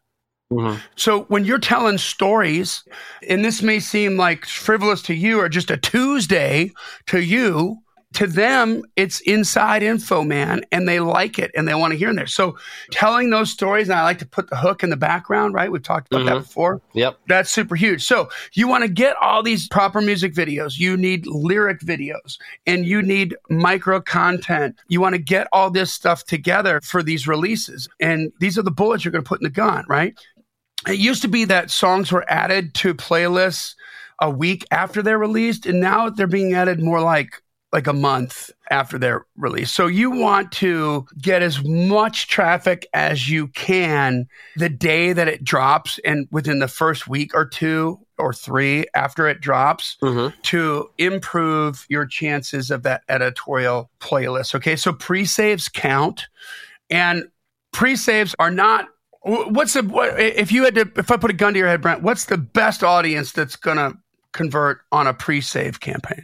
[0.52, 2.84] hmm So when you're telling stories,
[3.28, 6.72] and this may seem like frivolous to you or just a Tuesday
[7.08, 7.78] to you,
[8.16, 12.10] to them, it's inside info, man, and they like it and they want to hear
[12.10, 12.28] in there.
[12.28, 12.58] So
[12.92, 15.72] telling those stories, and I like to put the hook in the background, right?
[15.72, 16.44] We've talked about that Mhm.
[16.44, 16.82] before.
[16.94, 17.20] Yep.
[17.28, 18.04] That's super huge.
[18.04, 20.80] So you want to get all these proper music videos.
[20.80, 24.76] You need lyric videos and you need micro content.
[24.88, 27.88] You want to get all this stuff together for these releases.
[28.00, 30.14] And these are the bullets you're going to put in the gun, right?
[30.88, 33.76] It used to be that songs were added to playlists
[34.22, 37.42] a week after they're released, and now they're being added more like
[37.76, 39.70] like a month after their release.
[39.70, 45.44] So you want to get as much traffic as you can the day that it
[45.44, 50.90] drops and within the first week or two or three after it drops hmm to
[50.98, 54.56] improve your chances of that editorial playlist.
[54.56, 56.28] Okay, so pre-saves count,
[56.90, 57.26] and
[57.74, 58.88] pre-saves are not.
[59.24, 61.82] What's the what, if you had to if I put a gun to your head,
[61.82, 62.04] Brent?
[62.04, 63.96] What's the best audience that's gonna
[64.32, 66.24] convert on a pre-save campaign?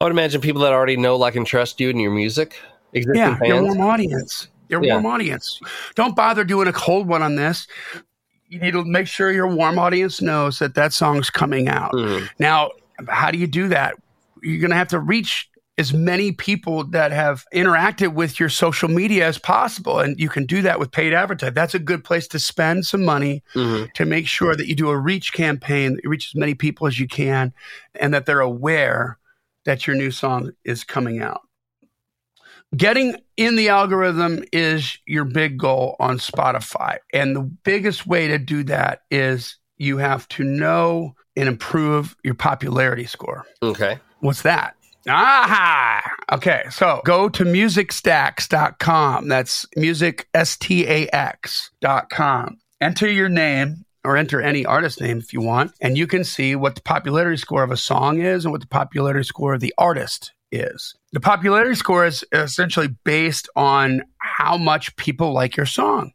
[0.00, 2.56] I would imagine people that already know, like, and trust you and your music.
[2.92, 4.48] Existing Yeah, your warm audience.
[4.68, 4.94] Your Yeah.
[4.94, 5.60] warm audience.
[5.94, 7.66] Don't bother doing a cold one on this.
[8.48, 11.92] You need to make sure your warm audience knows that that song's coming out.
[11.92, 12.28] Mhm.
[12.38, 12.70] Now,
[13.08, 13.94] how do you do that?
[14.42, 18.88] You're going to have to reach as many people that have interacted with your social
[18.88, 19.98] media as possible.
[19.98, 21.54] And you can do that with paid advertising.
[21.54, 23.92] That's a good place to spend some money Mhm.
[23.94, 26.86] to make sure that you do a reach campaign that you reach as many people
[26.86, 27.52] as you can
[27.98, 29.18] and that they're aware
[29.64, 31.40] that your new song is coming out.
[32.76, 36.98] Getting in the algorithm is your big goal on Spotify.
[37.12, 42.34] And the biggest way to do that is you have to know and improve your
[42.34, 43.44] popularity score.
[43.62, 43.98] Okay.
[44.20, 44.76] What's that?
[45.06, 46.02] Aha!
[46.32, 49.28] Okay, so go to musicstax.com.
[49.28, 52.58] That's music, S T A X.com.
[52.80, 56.54] Enter your name or enter any artist name if you want, and you can see
[56.54, 59.74] what the popularity score of a song is and what the popularity score of the
[59.78, 60.94] artist is.
[61.12, 66.12] The popularity score is essentially based on how much people like your song,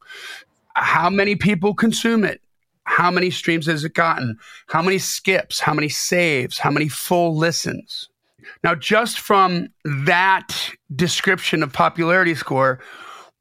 [0.75, 2.41] how many people consume it,
[2.83, 4.37] how many streams has it gotten,
[4.67, 8.09] how many skips, how many saves, how many full listens.
[8.63, 12.79] Now, just from that description of popularity score,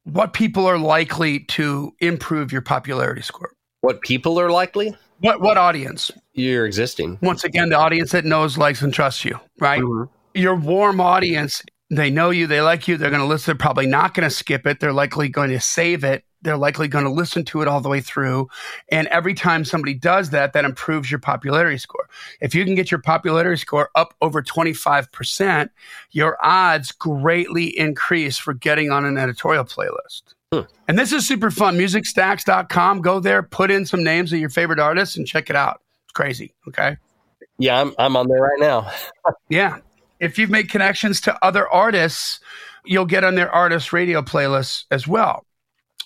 [0.03, 3.51] what people are likely to improve your popularity score?
[3.81, 4.95] What people are likely?
[5.19, 6.11] What what audience?
[6.33, 7.17] You're existing.
[7.21, 9.81] Once again, the audience that knows, likes, and trusts you, right?
[9.81, 10.09] Mhm.
[10.33, 13.51] Your warm audience, they know you, they like you, they're going to listen.
[13.51, 14.79] They're probably not going to skip it.
[14.79, 16.23] They're likely going to save it.
[16.41, 18.47] They're likely going to listen to it all the way through.
[18.89, 22.07] And every time somebody does that, that improves your popularity score.
[22.39, 25.69] If you can get your popularity score up over 25%,
[26.11, 30.35] your odds greatly increase for getting on an editorial playlist.
[30.51, 30.61] Hmm.
[30.87, 31.77] And this is super fun.
[31.77, 33.01] MusicStax.com.
[33.01, 35.81] Go there, put in some names of your favorite artists, and check it out.
[36.05, 36.53] It's crazy.
[36.67, 36.97] Okay.
[37.59, 38.91] Yeah, I'm, I'm on there right now.
[39.49, 39.77] Yeah.
[40.19, 42.39] If you've made connections to other artists,
[42.85, 45.45] you'll get on their artist radio playlists as well.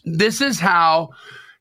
[0.05, 1.09] This is how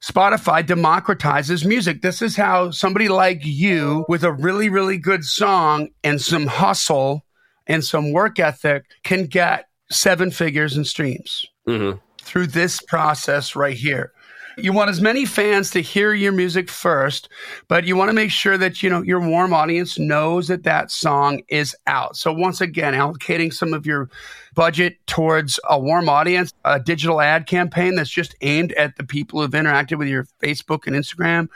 [0.02, 2.02] Spotify democratizes music.
[2.02, 7.24] This is how somebody like you with a really, really good song and some hustle
[7.66, 11.92] and some work ethic can get seven figures in streams hmm
[12.22, 14.12] through this process right here.
[14.58, 17.30] You want as many fans to hear your music first,
[17.68, 20.90] but you want to make sure that you know your warm audience knows that that
[20.90, 22.16] song is out.
[22.16, 24.10] So once again, allocating some of your
[24.54, 29.40] budget towards a warm audience, a digital ad campaign that's just aimed at the people
[29.40, 31.48] who've interacted with your Facebook and Instagram.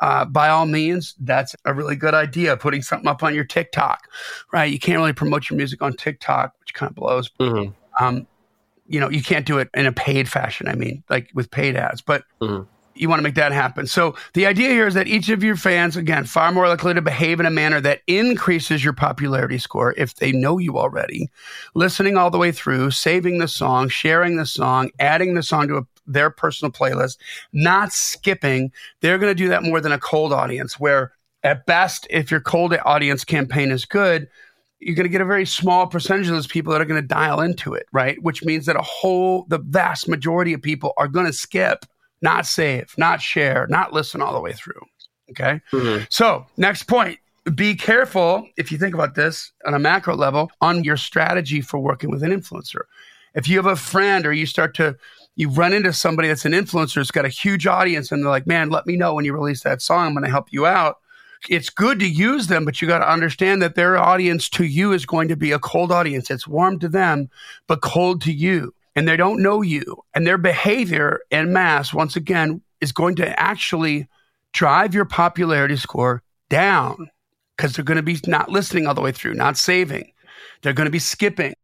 [0.00, 2.56] Uh, by all means, that's a really good idea.
[2.56, 4.08] Putting something up on your TikTok,
[4.52, 4.72] right?
[4.72, 7.30] You can't really promote your music on TikTok, which kind of blows.
[7.38, 7.66] hmm
[8.00, 8.26] Um,
[8.90, 10.66] you know, you can't do it in a paid fashion.
[10.66, 12.66] I mean, like with paid ads, but Mhm.
[12.96, 13.86] you want to make that happen.
[13.86, 17.00] So the idea here is that each of your fans, again, far more likely to
[17.00, 21.30] behave in a manner that increases your popularity score if they know you already,
[21.74, 25.76] listening all the way through, saving the song, sharing the song, adding the song to
[25.78, 27.16] a, their personal playlist,
[27.52, 28.72] not skipping.
[29.00, 31.12] They're going to do that more than a cold audience, where
[31.44, 34.28] at best, if your cold audience campaign is good,
[34.80, 37.06] you're going to get a very small percentage of those people that are going to
[37.06, 38.20] dial into it, right?
[38.22, 41.84] Which means that a whole, the vast majority of people are going to skip,
[42.22, 44.80] not save, not share, not listen all the way through.
[45.30, 45.60] Okay.
[45.72, 46.04] Mm-hmm.
[46.08, 47.18] So, next point
[47.54, 51.78] be careful if you think about this on a macro level on your strategy for
[51.78, 52.82] working with an influencer.
[53.34, 54.96] If you have a friend or you start to,
[55.36, 58.46] you run into somebody that's an influencer, it's got a huge audience, and they're like,
[58.46, 60.08] man, let me know when you release that song.
[60.08, 60.96] I'm going to help you out
[61.48, 64.92] it's good to use them, but you got to understand that their audience to you
[64.92, 66.30] is going to be a cold audience.
[66.30, 67.30] It's warm to them,
[67.66, 68.74] but cold to you.
[68.96, 70.02] And they don't know you.
[70.14, 74.08] And their behavior en masse, once again, is going to actually
[74.52, 77.08] drive your popularity score down
[77.56, 80.12] because they're going to be not listening all the way through, not saving.
[80.62, 81.54] They're going to be skipping.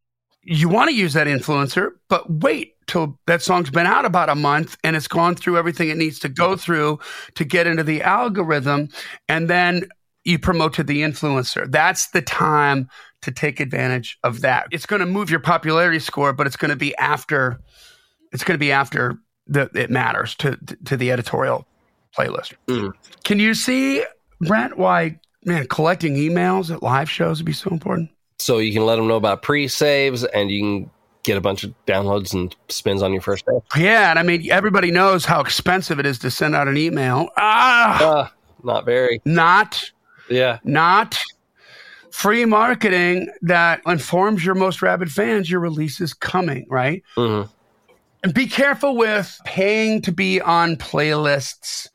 [0.48, 4.36] You want to use that influencer, but wait till that song's been out about a
[4.36, 7.00] month and it's gone through everything it needs to go through
[7.34, 8.88] to get into the algorithm.
[9.28, 9.88] And then
[10.24, 11.70] you promote to the influencer.
[11.70, 12.88] That's the time
[13.22, 14.68] to take advantage of that.
[14.70, 17.60] It's going to move your popularity score, but it's going to be after
[18.32, 21.66] it's going to be after the, it matters to, to the editorial
[22.16, 22.54] playlist.
[22.68, 22.92] Mm.
[23.24, 24.04] Can you see,
[24.40, 28.10] Brent, why, man, collecting emails at live shows would be so important?
[28.46, 30.90] So you can let them know about pre saves and you can
[31.24, 33.58] get a bunch of downloads and spins on your first day.
[33.76, 37.28] Yeah, and I mean everybody knows how expensive it is to send out an email.
[37.36, 38.28] Ah, uh,
[38.62, 39.20] not very.
[39.24, 39.90] Not.
[40.30, 40.60] Yeah.
[40.62, 41.18] Not
[42.12, 47.02] free marketing that informs your most rabid fans your release is coming, right?
[47.16, 47.50] Mm-hmm.
[48.22, 51.88] And be careful with paying to be on playlists.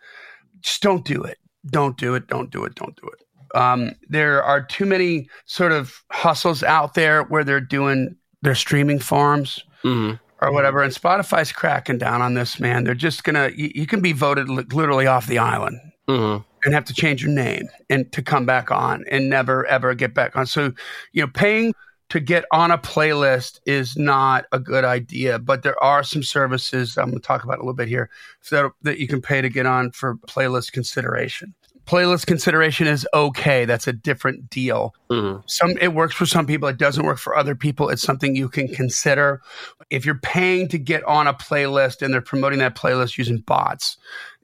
[0.59, 1.37] Just don't do it.
[1.67, 2.27] Don't do it.
[2.27, 2.75] Don't do it.
[2.75, 3.20] Don't do it.
[3.55, 8.99] Um, there are too many sort of hustles out there where they're doing their streaming
[8.99, 10.15] farms mm-hmm.
[10.43, 10.81] or whatever.
[10.81, 12.83] And Spotify's cracking down on this, man.
[12.83, 15.79] They're just gonna you, you can be voted li- literally off the island.
[16.07, 16.43] Mm-hmm.
[16.63, 20.13] And have to change your name and to come back on and never ever get
[20.13, 20.45] back on.
[20.45, 20.73] So,
[21.11, 21.73] you know, paying
[22.09, 26.97] to get on a playlist is not a good idea, but there are some services
[26.97, 28.09] I'm going to talk about a little bit here
[28.49, 31.55] that, that you can pay to get on for playlist consideration
[31.91, 33.65] playlist consideration is okay.
[33.65, 34.95] That's a different deal.
[35.09, 35.41] Mm-hmm.
[35.45, 36.69] Some it works for some people.
[36.69, 37.89] It doesn't work for other people.
[37.89, 39.41] It's something you can consider.
[39.89, 43.97] If you're paying to get on a playlist and they're promoting that playlist using bots,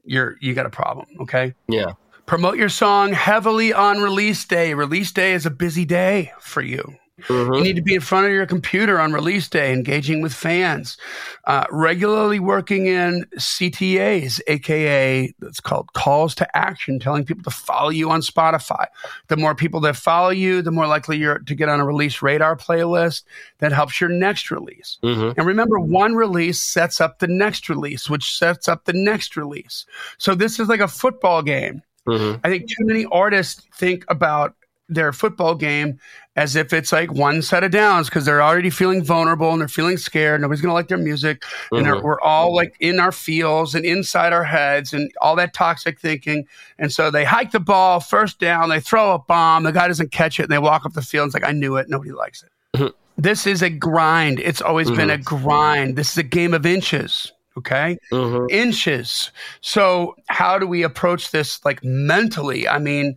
[0.04, 1.06] you're you got a problem.
[1.20, 1.54] Okay.
[1.68, 1.92] Yeah.
[2.26, 4.74] Promote your song heavily on release day.
[4.74, 6.96] Release day is a busy day for you.
[7.22, 7.54] Mm-hmm.
[7.54, 10.96] You need to be in front of your computer on release day, engaging with fans,
[11.44, 17.90] uh, regularly working in CTAs, aka it's called calls to action, telling people to follow
[17.90, 18.86] you on Spotify.
[19.28, 22.22] The more people that follow you, the more likely you're to get on a release
[22.22, 23.22] radar playlist
[23.58, 24.98] that helps your next release.
[25.02, 25.38] Mm-hmm.
[25.38, 29.86] And remember, one release sets up the next release, which sets up the next release.
[30.18, 31.82] So this is like a football game.
[32.06, 32.40] Mm-hmm.
[32.44, 34.54] I think too many artists think about
[34.88, 35.98] their football game
[36.36, 39.68] as if it's like one set of downs because they're already feeling vulnerable and they're
[39.68, 40.40] feeling scared.
[40.40, 41.42] Nobody's going to like their music.
[41.72, 41.84] Mm-hmm.
[41.84, 45.98] And we're all like in our feels and inside our heads and all that toxic
[45.98, 46.46] thinking.
[46.78, 49.64] And so they hike the ball, first down, they throw a bomb.
[49.64, 51.24] The guy doesn't catch it and they walk up the field.
[51.24, 51.88] And it's like, I knew it.
[51.88, 52.50] Nobody likes it.
[52.76, 52.94] Mm-hmm.
[53.20, 54.38] This is a grind.
[54.38, 54.96] It's always mm-hmm.
[54.96, 55.96] been a grind.
[55.96, 57.32] This is a game of inches.
[57.56, 57.98] Okay.
[58.12, 58.46] Mm-hmm.
[58.50, 59.32] Inches.
[59.60, 62.68] So, how do we approach this like mentally?
[62.68, 63.16] I mean,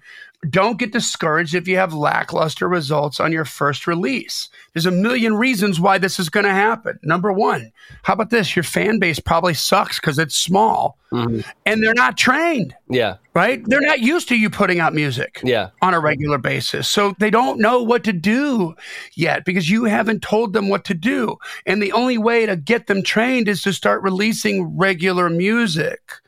[0.49, 4.49] don't get discouraged if you have lackluster results on your first release.
[4.73, 6.99] There's a million reasons why this is going to happen.
[7.03, 7.71] Number one,
[8.03, 8.55] how about this?
[8.55, 11.41] Your fan base probably sucks because it's small mm-hmm.
[11.65, 12.75] and they're not trained.
[12.89, 13.17] Yeah.
[13.33, 13.63] Right?
[13.65, 15.69] They're not used to you putting out music yeah.
[15.81, 16.89] on a regular basis.
[16.89, 18.75] So they don't know what to do
[19.13, 21.37] yet because you haven't told them what to do.
[21.65, 26.20] And the only way to get them trained is to start releasing regular music.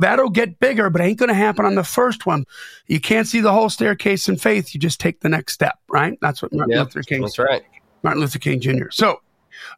[0.00, 2.44] That'll get bigger, but it ain't going to happen on the first one.
[2.86, 4.74] You can't see the whole staircase in faith.
[4.74, 6.18] You just take the next step, right?
[6.20, 7.22] That's what Martin yep, Luther King.
[7.22, 7.62] That's right.
[8.02, 8.90] Martin Luther King Jr.
[8.90, 9.20] So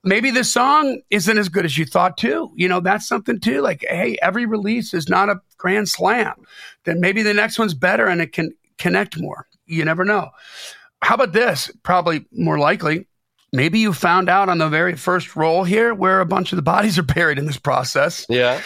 [0.04, 2.52] maybe this song isn't as good as you thought too.
[2.54, 3.60] You know, that's something too.
[3.60, 6.34] Like, hey, every release is not a grand slam.
[6.84, 9.46] Then maybe the next one's better and it can connect more.
[9.66, 10.30] You never know.
[11.02, 11.70] How about this?
[11.82, 13.08] Probably more likely,
[13.52, 16.62] maybe you found out on the very first roll here where a bunch of the
[16.62, 18.24] bodies are buried in this process.
[18.28, 18.60] Yeah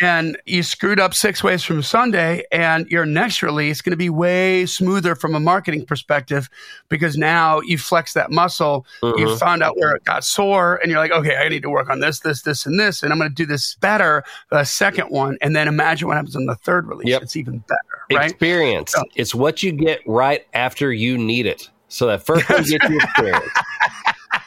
[0.00, 3.96] and you screwed up six ways from Sunday, and your next release is going to
[3.96, 6.48] be way smoother from a marketing perspective
[6.88, 8.86] because now you flex that muscle.
[9.02, 9.18] Mm-hmm.
[9.18, 11.90] You found out where it got sore, and you're like, okay, I need to work
[11.90, 15.08] on this, this, this, and this, and I'm going to do this better the second
[15.08, 17.08] one, and then imagine what happens on the third release.
[17.08, 17.22] Yep.
[17.22, 18.30] It's even better, right?
[18.30, 18.92] Experience.
[18.92, 21.68] So, it's what you get right after you need it.
[21.88, 23.52] So that first one gets you experience.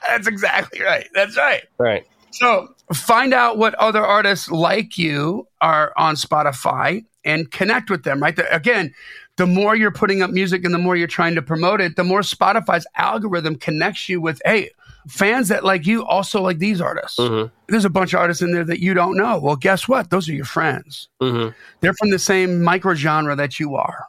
[0.08, 1.08] That's exactly right.
[1.14, 1.64] That's right.
[1.78, 2.08] Right.
[2.36, 8.22] So find out what other artists like you are on Spotify and connect with them,
[8.22, 8.38] right?
[8.52, 8.94] Again,
[9.38, 12.04] the more you're putting up music and the more you're trying to promote it, the
[12.04, 14.70] more Spotify's algorithm connects you with, hey,
[15.08, 17.18] fans that like you also like these artists.
[17.18, 17.54] Mm-hmm.
[17.70, 19.40] There's a bunch of artists in there that you don't know.
[19.40, 20.10] Well, guess what?
[20.10, 21.08] Those are your friends.
[21.22, 21.52] Mm-hmm.
[21.80, 24.08] They're from the same micro genre that you are.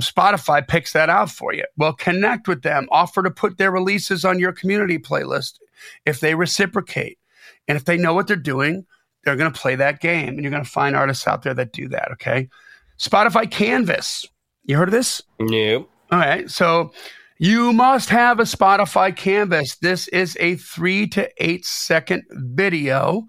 [0.00, 1.64] Spotify picks that out for you.
[1.76, 5.60] Well, connect with them, offer to put their releases on your community playlist
[6.06, 7.18] if they reciprocate.
[7.68, 8.86] And if they know what they're doing,
[9.24, 10.28] they're going to play that game.
[10.28, 12.10] And you're going to find artists out there that do that.
[12.12, 12.48] Okay.
[12.98, 14.26] Spotify Canvas.
[14.64, 15.22] You heard of this?
[15.40, 15.90] Nope.
[16.10, 16.50] All right.
[16.50, 16.92] So
[17.38, 19.76] you must have a Spotify Canvas.
[19.76, 23.26] This is a three to eight second video.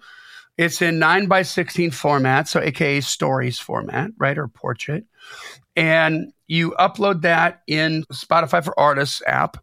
[0.57, 4.37] It's in nine by 16 format, so AKA stories format, right?
[4.37, 5.05] Or portrait.
[5.75, 9.57] And you upload that in Spotify for Artists app.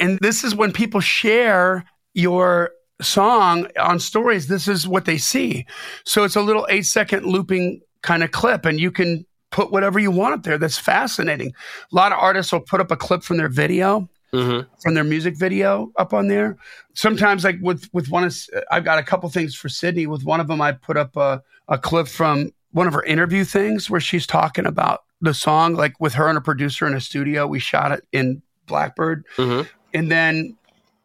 [0.00, 2.70] And this is when people share your
[3.02, 4.46] song on stories.
[4.48, 5.66] This is what they see.
[6.04, 9.98] So it's a little eight second looping kind of clip, and you can put whatever
[9.98, 10.58] you want up there.
[10.58, 11.52] That's fascinating.
[11.92, 14.66] A lot of artists will put up a clip from their video, Mm-hmm.
[14.80, 16.56] from their music video up on there.
[16.94, 18.34] Sometimes, like with with one of,
[18.70, 20.06] I've got a couple things for Sydney.
[20.06, 23.44] With one of them, I put up a, a clip from one of her interview
[23.44, 27.00] things where she's talking about the song, like with her and a producer in a
[27.02, 27.46] studio.
[27.46, 29.68] We shot it in Blackbird, Mm-hmm.
[29.92, 30.56] and then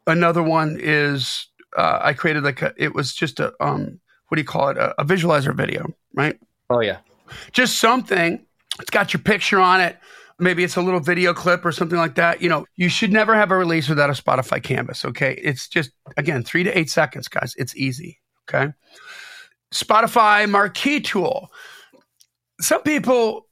[0.08, 1.48] another one is
[1.78, 4.78] uh, I created like a, it was just a um what do you call it
[4.78, 6.38] a, a visualizer video, right?
[6.70, 6.98] Oh yeah.
[7.52, 8.46] just something.
[8.80, 9.98] It's got your picture on it.
[10.40, 12.42] Maybe it's a little video clip or something like that.
[12.42, 15.04] You know, you should never have a release without a Spotify canvas.
[15.04, 15.34] Okay.
[15.42, 17.56] It's just, again, three to eight seconds, guys.
[17.58, 18.20] It's easy.
[18.48, 18.72] Okay.
[19.74, 21.50] Spotify marquee tool.
[22.62, 23.48] Some people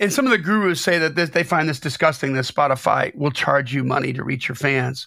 [0.00, 3.30] and some of the gurus say that this, they find this disgusting that Spotify will
[3.30, 5.06] charge you money to reach your fans.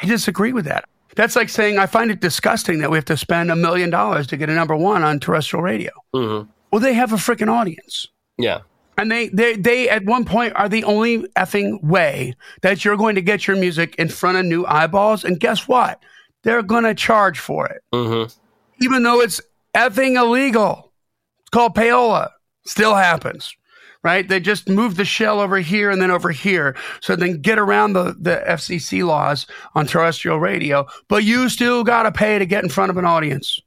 [0.00, 0.84] I disagree with that.
[1.14, 4.26] That's like saying I find it disgusting that we have to spend a million dollars
[4.28, 5.90] to get a number one on terrestrial radio.
[6.14, 6.50] Mm-hmm.
[6.70, 8.06] Well, they have a freaking audience.
[8.38, 8.60] Yeah.
[8.98, 13.14] And they, they, they at one point are the only effing way that you're going
[13.14, 15.24] to get your music in front of new eyeballs.
[15.24, 16.02] And guess what?
[16.44, 18.32] They're going to charge for it, Mm-hmm.
[18.84, 19.40] even though it's
[19.74, 20.92] effing illegal.
[21.40, 22.30] It's called payola.
[22.64, 23.54] Still happens,
[24.02, 24.28] right?
[24.28, 27.92] They just move the shell over here and then over here so then get around
[27.92, 30.86] the, the FCC laws on terrestrial radio.
[31.08, 33.60] But you still got to pay to get in front of an audience.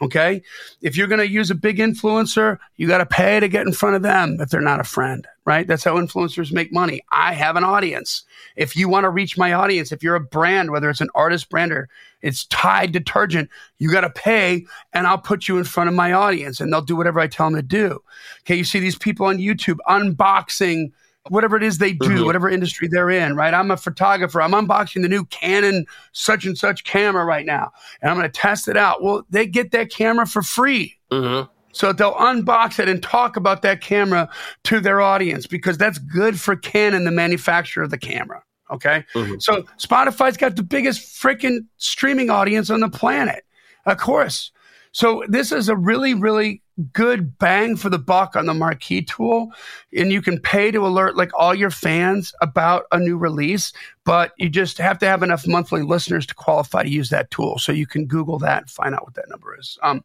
[0.00, 0.42] Okay.
[0.80, 3.72] If you're going to use a big influencer, you got to pay to get in
[3.72, 5.66] front of them if they're not a friend, right?
[5.66, 7.02] That's how influencers make money.
[7.12, 8.24] I have an audience.
[8.56, 11.50] If you want to reach my audience, if you're a brand, whether it's an artist
[11.50, 11.88] brand or
[12.20, 16.12] it's Tide detergent, you got to pay and I'll put you in front of my
[16.12, 18.02] audience and they'll do whatever I tell them to do.
[18.40, 18.56] Okay.
[18.56, 20.90] You see these people on YouTube unboxing
[21.28, 22.24] whatever it is they do, Mhm.
[22.26, 23.54] whatever industry they're in, right?
[23.54, 24.42] I'm a photographer.
[24.42, 27.70] I'm unboxing the new Canon such and such camera right now,
[28.00, 29.02] and I'm going to test it out.
[29.02, 30.98] Well, they get that camera for free.
[31.10, 31.48] Mm-hmm.
[31.72, 34.28] So they'll unbox it and talk about that camera
[34.64, 38.42] to their audience because that's good for Canon, the manufacturer of the camera.
[38.70, 39.04] Okay.
[39.14, 39.40] Mhm.
[39.40, 43.44] So Spotify's got the biggest freaking streaming audience on the planet,
[43.86, 44.50] of course.
[44.92, 46.62] So this is a really, really
[46.92, 49.50] good bang for the buck on the marquee tool.
[49.96, 53.72] And you can pay to alert like all your fans about a new release,
[54.04, 57.58] but you just have to have enough monthly listeners to qualify to use that tool.
[57.58, 59.78] So you can Google that and find out what that number is.
[59.82, 60.04] Um,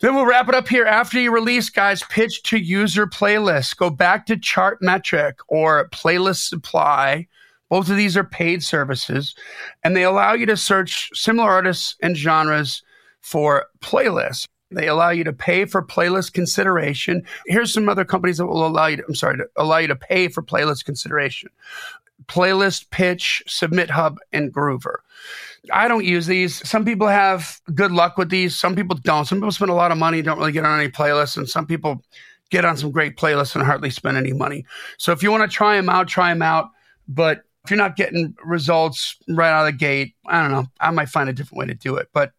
[0.00, 0.86] then we'll wrap it up here.
[0.86, 3.76] After you release, guys, pitch to user playlists.
[3.76, 7.26] Go back to Chartmetric or Playlist Supply.
[7.68, 9.34] Both of these are paid services,
[9.84, 12.82] and they allow you to search similar artists and genres
[13.20, 14.46] for playlists.
[14.70, 17.24] They allow you to pay for playlist consideration.
[17.46, 19.96] Here's some other companies that will allow you to, I'm sorry, to allow you to
[19.96, 21.50] pay for playlist consideration.
[22.26, 24.96] Playlist, Pitch, Submit Hub, and Groover.
[25.72, 26.66] I don't use these.
[26.68, 28.56] Some people have good luck with these.
[28.56, 29.24] Some people don't.
[29.24, 31.66] Some people spend a lot of money, don't really get on any playlists, and some
[31.66, 32.02] people
[32.50, 34.64] get on some great playlists and hardly spend any money.
[34.98, 36.70] So if you want to try them out, try them out.
[37.08, 40.66] But if you're not getting results right out of the gate, I don't know.
[40.80, 42.08] I might find a different way to do it.
[42.12, 42.32] But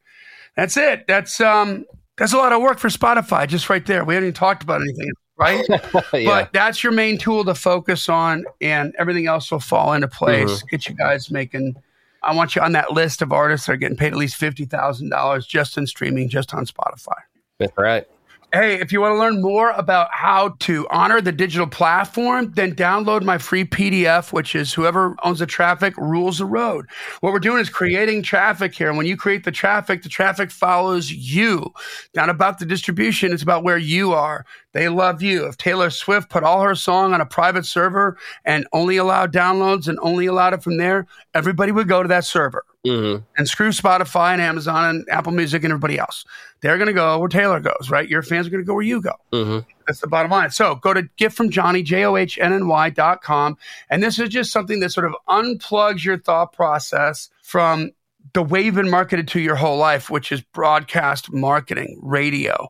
[0.55, 1.05] that's it.
[1.07, 1.85] That's um
[2.17, 4.03] that's a lot of work for Spotify just right there.
[4.05, 5.65] We haven't even talked about anything, right?
[6.13, 6.25] yeah.
[6.25, 10.61] But that's your main tool to focus on, and everything else will fall into place.
[10.63, 11.75] Get you guys making.
[12.23, 14.65] I want you on that list of artists that are getting paid at least fifty
[14.65, 17.17] thousand dollars just in streaming, just on Spotify.
[17.57, 18.07] That's right.
[18.53, 22.75] Hey, if you want to learn more about how to honor the digital platform, then
[22.75, 26.85] download my free PDF, which is whoever owns the traffic rules the road.
[27.21, 28.89] What we're doing is creating traffic here.
[28.89, 31.71] And when you create the traffic, the traffic follows you.
[32.13, 34.45] Not about the distribution, it's about where you are.
[34.73, 35.47] They love you.
[35.47, 39.87] If Taylor Swift put all her song on a private server and only allowed downloads
[39.87, 42.65] and only allowed it from there, everybody would go to that server.
[42.86, 43.23] Mm-hmm.
[43.38, 46.25] And screw Spotify and Amazon and Apple Music and everybody else.
[46.61, 48.09] They're going to go where Taylor goes, right?
[48.09, 49.13] Your fans are going to go where you go.
[49.32, 49.59] Mm-hmm.
[49.86, 50.49] That's the bottom line.
[50.49, 53.57] So go to gift from Johnny, J O H N N Y dot com.
[53.89, 57.91] And this is just something that sort of unplugs your thought process from
[58.34, 62.69] the way you've been marketed to your whole life, which is broadcast marketing, radio.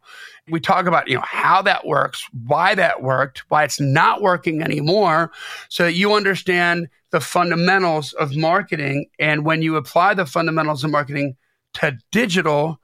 [0.49, 4.61] We talk about, you know, how that works, why that worked, why it's not working
[4.61, 5.31] anymore,
[5.69, 9.05] so that you understand the fundamentals of marketing.
[9.19, 11.35] And when you apply the fundamentals of marketing
[11.75, 12.79] to digital,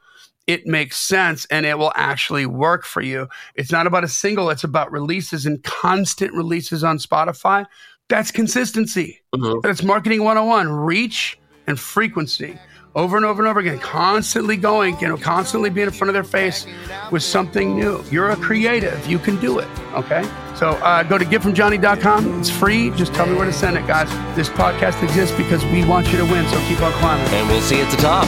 [0.46, 3.28] it makes sense and it will actually work for you.
[3.56, 7.66] It's not about a single, it's about releases and constant releases on Spotify.
[8.08, 9.20] That's consistency.
[9.36, 9.60] Mm-hmm.
[9.64, 11.38] That's marketing 101 reach
[11.68, 12.58] and frequency
[12.96, 16.16] over and over and over again, constantly going, you know, constantly being in front of
[16.16, 16.66] their face
[17.12, 18.04] with something new.
[18.10, 19.06] You're a creative.
[19.06, 19.68] You can do it.
[19.94, 20.24] Okay.
[20.56, 22.40] So uh, go to giftfromjohnny.com.
[22.40, 22.90] It's free.
[22.92, 24.10] Just tell me where to send it, guys.
[24.36, 26.48] This podcast exists because we want you to win.
[26.48, 27.28] So keep on climbing.
[27.28, 28.28] And we'll see you at the top.